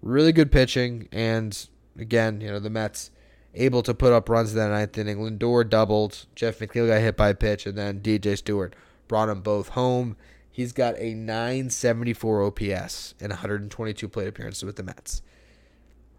really 0.01 0.31
good 0.31 0.51
pitching, 0.51 1.07
and 1.11 1.67
again, 1.97 2.41
you 2.41 2.51
know 2.51 2.59
the 2.59 2.69
Mets 2.69 3.11
able 3.55 3.81
to 3.83 3.93
put 3.93 4.13
up 4.13 4.29
runs 4.29 4.51
in 4.51 4.57
that 4.57 4.69
ninth 4.69 4.97
inning. 4.97 5.17
Lindor 5.17 5.67
doubled, 5.67 6.25
Jeff 6.35 6.59
McNeil 6.59 6.87
got 6.87 7.01
hit 7.01 7.17
by 7.17 7.29
a 7.29 7.35
pitch, 7.35 7.65
and 7.65 7.77
then 7.77 8.01
DJ 8.01 8.37
Stewart 8.37 8.75
brought 9.07 9.27
them 9.27 9.41
both 9.41 9.69
home. 9.69 10.15
He's 10.51 10.71
got 10.71 10.97
a 10.97 11.13
974 11.13 12.43
OPS 12.43 13.15
in 13.19 13.29
122 13.29 14.09
plate 14.09 14.27
appearances 14.27 14.63
with 14.63 14.75
the 14.75 14.83
Mets. 14.83 15.21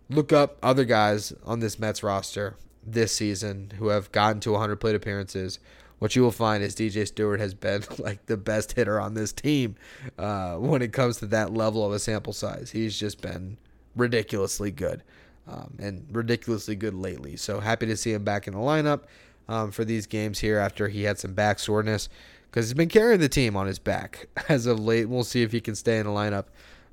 Look 0.08 0.32
up 0.32 0.58
other 0.62 0.84
guys 0.84 1.32
on 1.44 1.60
this 1.60 1.78
Mets 1.78 2.02
roster 2.02 2.56
this 2.84 3.14
season 3.14 3.72
who 3.78 3.88
have 3.88 4.10
gotten 4.10 4.40
to 4.40 4.52
100 4.52 4.76
plate 4.76 4.94
appearances 4.94 5.58
what 6.00 6.16
you 6.16 6.22
will 6.22 6.32
find 6.32 6.64
is 6.64 6.74
DJ 6.74 7.06
Stewart 7.06 7.40
has 7.40 7.54
been 7.54 7.84
like 7.98 8.26
the 8.26 8.36
best 8.36 8.72
hitter 8.72 8.98
on 8.98 9.14
this 9.14 9.32
team 9.32 9.76
uh, 10.18 10.56
when 10.56 10.82
it 10.82 10.92
comes 10.92 11.18
to 11.18 11.26
that 11.26 11.54
level 11.54 11.86
of 11.86 11.92
a 11.92 11.98
sample 12.00 12.32
size. 12.32 12.72
He's 12.72 12.98
just 12.98 13.20
been 13.20 13.58
ridiculously 13.94 14.70
good 14.72 15.02
um, 15.50 15.74
and 15.78 16.06
ridiculously 16.12 16.76
good 16.76 16.94
lately. 16.94 17.36
So 17.36 17.60
happy 17.60 17.86
to 17.86 17.96
see 17.96 18.12
him 18.12 18.24
back 18.24 18.46
in 18.46 18.54
the 18.54 18.60
lineup 18.60 19.02
um, 19.48 19.70
for 19.70 19.84
these 19.84 20.06
games 20.06 20.38
here 20.38 20.58
after 20.58 20.88
he 20.88 21.02
had 21.02 21.18
some 21.18 21.34
back 21.34 21.58
soreness 21.58 22.08
because 22.50 22.68
he's 22.68 22.74
been 22.74 22.88
carrying 22.88 23.20
the 23.20 23.28
team 23.28 23.56
on 23.56 23.66
his 23.66 23.78
back 23.78 24.28
as 24.48 24.66
of 24.66 24.78
late. 24.78 25.08
We'll 25.08 25.24
see 25.24 25.42
if 25.42 25.52
he 25.52 25.60
can 25.60 25.74
stay 25.74 25.98
in 25.98 26.06
the 26.06 26.12
lineup 26.12 26.46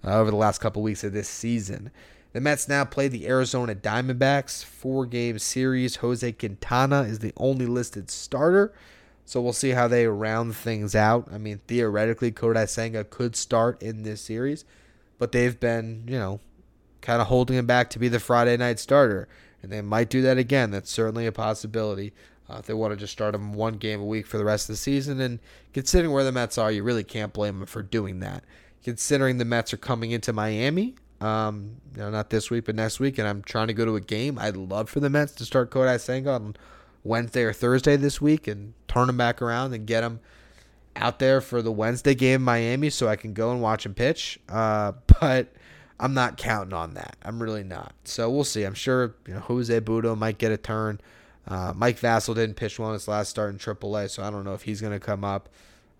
uh, 0.03 0.19
over 0.19 0.31
the 0.31 0.37
last 0.37 0.59
couple 0.59 0.81
weeks 0.81 1.03
of 1.03 1.13
this 1.13 1.29
season. 1.29 1.91
The 2.33 2.41
Mets 2.41 2.67
now 2.67 2.85
play 2.85 3.07
the 3.07 3.27
Arizona 3.27 3.73
Diamondbacks, 3.73 4.63
four 4.63 5.05
game 5.05 5.39
series. 5.39 5.97
Jose 5.97 6.31
Quintana 6.33 7.01
is 7.03 7.19
the 7.19 7.33
only 7.37 7.65
listed 7.65 8.09
starter. 8.09 8.73
So 9.25 9.41
we'll 9.41 9.53
see 9.53 9.71
how 9.71 9.87
they 9.87 10.07
round 10.07 10.55
things 10.55 10.95
out. 10.95 11.27
I 11.31 11.37
mean, 11.37 11.61
theoretically, 11.67 12.31
Kodai 12.31 12.69
Senga 12.69 13.03
could 13.03 13.35
start 13.35 13.81
in 13.83 14.03
this 14.03 14.21
series, 14.21 14.65
but 15.17 15.31
they've 15.31 15.59
been, 15.59 16.03
you 16.07 16.17
know, 16.17 16.39
kind 17.07 17.21
of 17.21 17.29
holding 17.29 17.55
him 17.55 17.65
back 17.65 17.89
to 17.89 17.99
be 17.99 18.09
the 18.09 18.19
Friday 18.19 18.57
night 18.57 18.79
starter. 18.79 19.29
And 19.63 19.71
they 19.71 19.81
might 19.81 20.09
do 20.09 20.21
that 20.23 20.37
again. 20.37 20.71
That's 20.71 20.91
certainly 20.91 21.25
a 21.25 21.31
possibility. 21.31 22.11
Uh, 22.49 22.57
if 22.59 22.65
they 22.65 22.73
want 22.73 22.91
to 22.91 22.97
just 22.97 23.13
start 23.13 23.33
him 23.33 23.53
one 23.53 23.75
game 23.75 24.01
a 24.01 24.05
week 24.05 24.27
for 24.27 24.37
the 24.37 24.43
rest 24.43 24.67
of 24.69 24.73
the 24.73 24.77
season. 24.77 25.21
And 25.21 25.39
considering 25.73 26.11
where 26.11 26.25
the 26.25 26.33
Mets 26.33 26.57
are, 26.57 26.69
you 26.69 26.83
really 26.83 27.05
can't 27.05 27.31
blame 27.31 27.59
them 27.59 27.65
for 27.65 27.81
doing 27.81 28.19
that. 28.19 28.43
Considering 28.83 29.37
the 29.37 29.45
Mets 29.45 29.73
are 29.73 29.77
coming 29.77 30.11
into 30.11 30.33
Miami, 30.33 30.95
um, 31.21 31.77
you 31.95 32.01
know, 32.01 32.09
not 32.09 32.29
this 32.29 32.51
week, 32.51 32.65
but 32.65 32.75
next 32.75 32.99
week, 32.99 33.17
and 33.17 33.25
I'm 33.25 33.41
trying 33.41 33.67
to 33.67 33.73
go 33.73 33.85
to 33.85 33.95
a 33.95 34.01
game. 34.01 34.37
I'd 34.37 34.57
love 34.57 34.89
for 34.89 34.99
the 34.99 35.09
Mets 35.09 35.31
to 35.35 35.45
start 35.45 35.71
Kodai 35.71 36.01
Senga 36.01 36.31
on 36.31 36.57
Wednesday 37.05 37.43
or 37.43 37.53
Thursday 37.53 37.95
this 37.95 38.19
week 38.19 38.49
and 38.49 38.73
turn 38.89 39.07
him 39.07 39.15
back 39.15 39.41
around 39.41 39.73
and 39.73 39.87
get 39.87 40.03
him 40.03 40.19
out 40.97 41.19
there 41.19 41.39
for 41.39 41.61
the 41.61 41.71
Wednesday 41.71 42.15
game 42.15 42.35
in 42.35 42.41
Miami 42.41 42.89
so 42.89 43.07
I 43.07 43.15
can 43.15 43.33
go 43.33 43.51
and 43.51 43.61
watch 43.61 43.85
him 43.85 43.93
pitch. 43.93 44.41
Uh, 44.49 44.91
but 45.21 45.53
I'm 45.99 46.13
not 46.13 46.37
counting 46.37 46.73
on 46.73 46.93
that. 46.93 47.15
I'm 47.23 47.41
really 47.41 47.63
not. 47.63 47.93
So 48.03 48.29
we'll 48.29 48.43
see. 48.43 48.63
I'm 48.63 48.73
sure 48.73 49.15
you 49.27 49.33
know, 49.33 49.39
Jose 49.39 49.79
Butto 49.81 50.17
might 50.17 50.37
get 50.37 50.51
a 50.51 50.57
turn. 50.57 50.99
Uh, 51.47 51.73
Mike 51.75 51.99
Vasil 51.99 52.35
didn't 52.35 52.55
pitch 52.55 52.77
well 52.77 52.89
in 52.89 52.93
his 52.93 53.07
last 53.07 53.29
start 53.29 53.51
in 53.51 53.57
AAA, 53.57 54.09
so 54.09 54.21
I 54.21 54.29
don't 54.29 54.43
know 54.43 54.53
if 54.53 54.63
he's 54.63 54.81
going 54.81 54.93
to 54.93 54.99
come 54.99 55.23
up. 55.23 55.49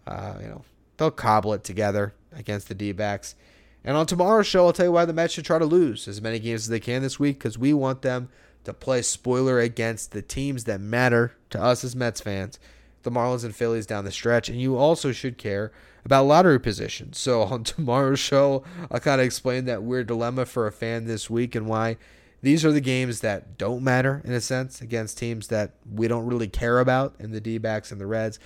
Uh, 0.05 0.35
you 0.41 0.47
know, 0.47 0.63
they'll 0.97 1.11
cobble 1.11 1.53
it 1.53 1.63
together 1.63 2.13
against 2.33 2.67
the 2.67 2.75
D-backs. 2.75 3.35
And 3.83 3.95
on 3.95 4.05
tomorrow's 4.05 4.47
show, 4.47 4.65
I'll 4.65 4.73
tell 4.73 4.87
you 4.87 4.91
why 4.91 5.05
the 5.05 5.13
Mets 5.13 5.33
should 5.33 5.45
try 5.45 5.59
to 5.59 5.65
lose 5.65 6.07
as 6.07 6.21
many 6.21 6.39
games 6.39 6.63
as 6.63 6.67
they 6.67 6.79
can 6.79 7.01
this 7.01 7.19
week 7.19 7.39
because 7.39 7.57
we 7.57 7.73
want 7.73 8.01
them 8.01 8.29
to 8.65 8.73
play 8.73 9.01
spoiler 9.01 9.59
against 9.59 10.11
the 10.11 10.21
teams 10.21 10.65
that 10.65 10.81
matter 10.81 11.33
to 11.51 11.61
us 11.61 11.85
as 11.85 11.95
Mets 11.95 12.19
fans, 12.19 12.59
the 13.07 13.19
Marlins 13.19 13.43
and 13.43 13.55
Phillies 13.55 13.85
down 13.85 14.05
the 14.05 14.11
stretch. 14.11 14.49
And 14.49 14.59
you 14.59 14.77
also 14.77 15.11
should 15.11 15.37
care 15.37 15.71
about 16.05 16.25
lottery 16.25 16.59
positions. 16.59 17.17
So 17.17 17.41
on 17.43 17.63
tomorrow's 17.63 18.19
show, 18.19 18.63
I'll 18.91 18.99
kind 18.99 19.21
of 19.21 19.25
explain 19.25 19.65
that 19.65 19.83
weird 19.83 20.07
dilemma 20.07 20.45
for 20.45 20.67
a 20.67 20.71
fan 20.71 21.05
this 21.05 21.29
week 21.29 21.55
and 21.55 21.67
why 21.67 21.97
these 22.41 22.63
are 22.63 22.71
the 22.71 22.81
games 22.81 23.21
that 23.21 23.57
don't 23.57 23.83
matter 23.83 24.21
in 24.23 24.33
a 24.33 24.41
sense 24.41 24.81
against 24.81 25.17
teams 25.17 25.47
that 25.47 25.71
we 25.91 26.07
don't 26.07 26.25
really 26.25 26.47
care 26.47 26.79
about 26.79 27.15
in 27.19 27.31
the 27.31 27.41
D 27.41 27.57
backs 27.57 27.91
and 27.91 27.99
the 27.99 28.05
Reds. 28.05 28.39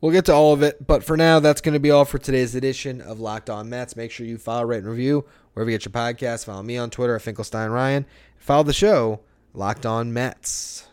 We'll 0.00 0.12
get 0.12 0.24
to 0.26 0.34
all 0.34 0.52
of 0.52 0.62
it, 0.62 0.84
but 0.84 1.04
for 1.04 1.16
now, 1.16 1.38
that's 1.38 1.60
going 1.60 1.74
to 1.74 1.80
be 1.80 1.92
all 1.92 2.04
for 2.04 2.18
today's 2.18 2.56
edition 2.56 3.00
of 3.00 3.20
Locked 3.20 3.48
On 3.48 3.70
Mets. 3.70 3.94
Make 3.94 4.10
sure 4.10 4.26
you 4.26 4.36
follow, 4.36 4.64
rate, 4.64 4.78
and 4.78 4.88
review 4.88 5.24
wherever 5.54 5.70
you 5.70 5.78
get 5.78 5.84
your 5.84 5.92
podcast. 5.92 6.44
Follow 6.44 6.62
me 6.64 6.76
on 6.76 6.90
Twitter 6.90 7.14
at 7.14 7.22
Finkelstein 7.22 7.70
Ryan. 7.70 8.04
Follow 8.36 8.64
the 8.64 8.72
show, 8.72 9.20
Locked 9.54 9.86
On 9.86 10.12
Mets. 10.12 10.88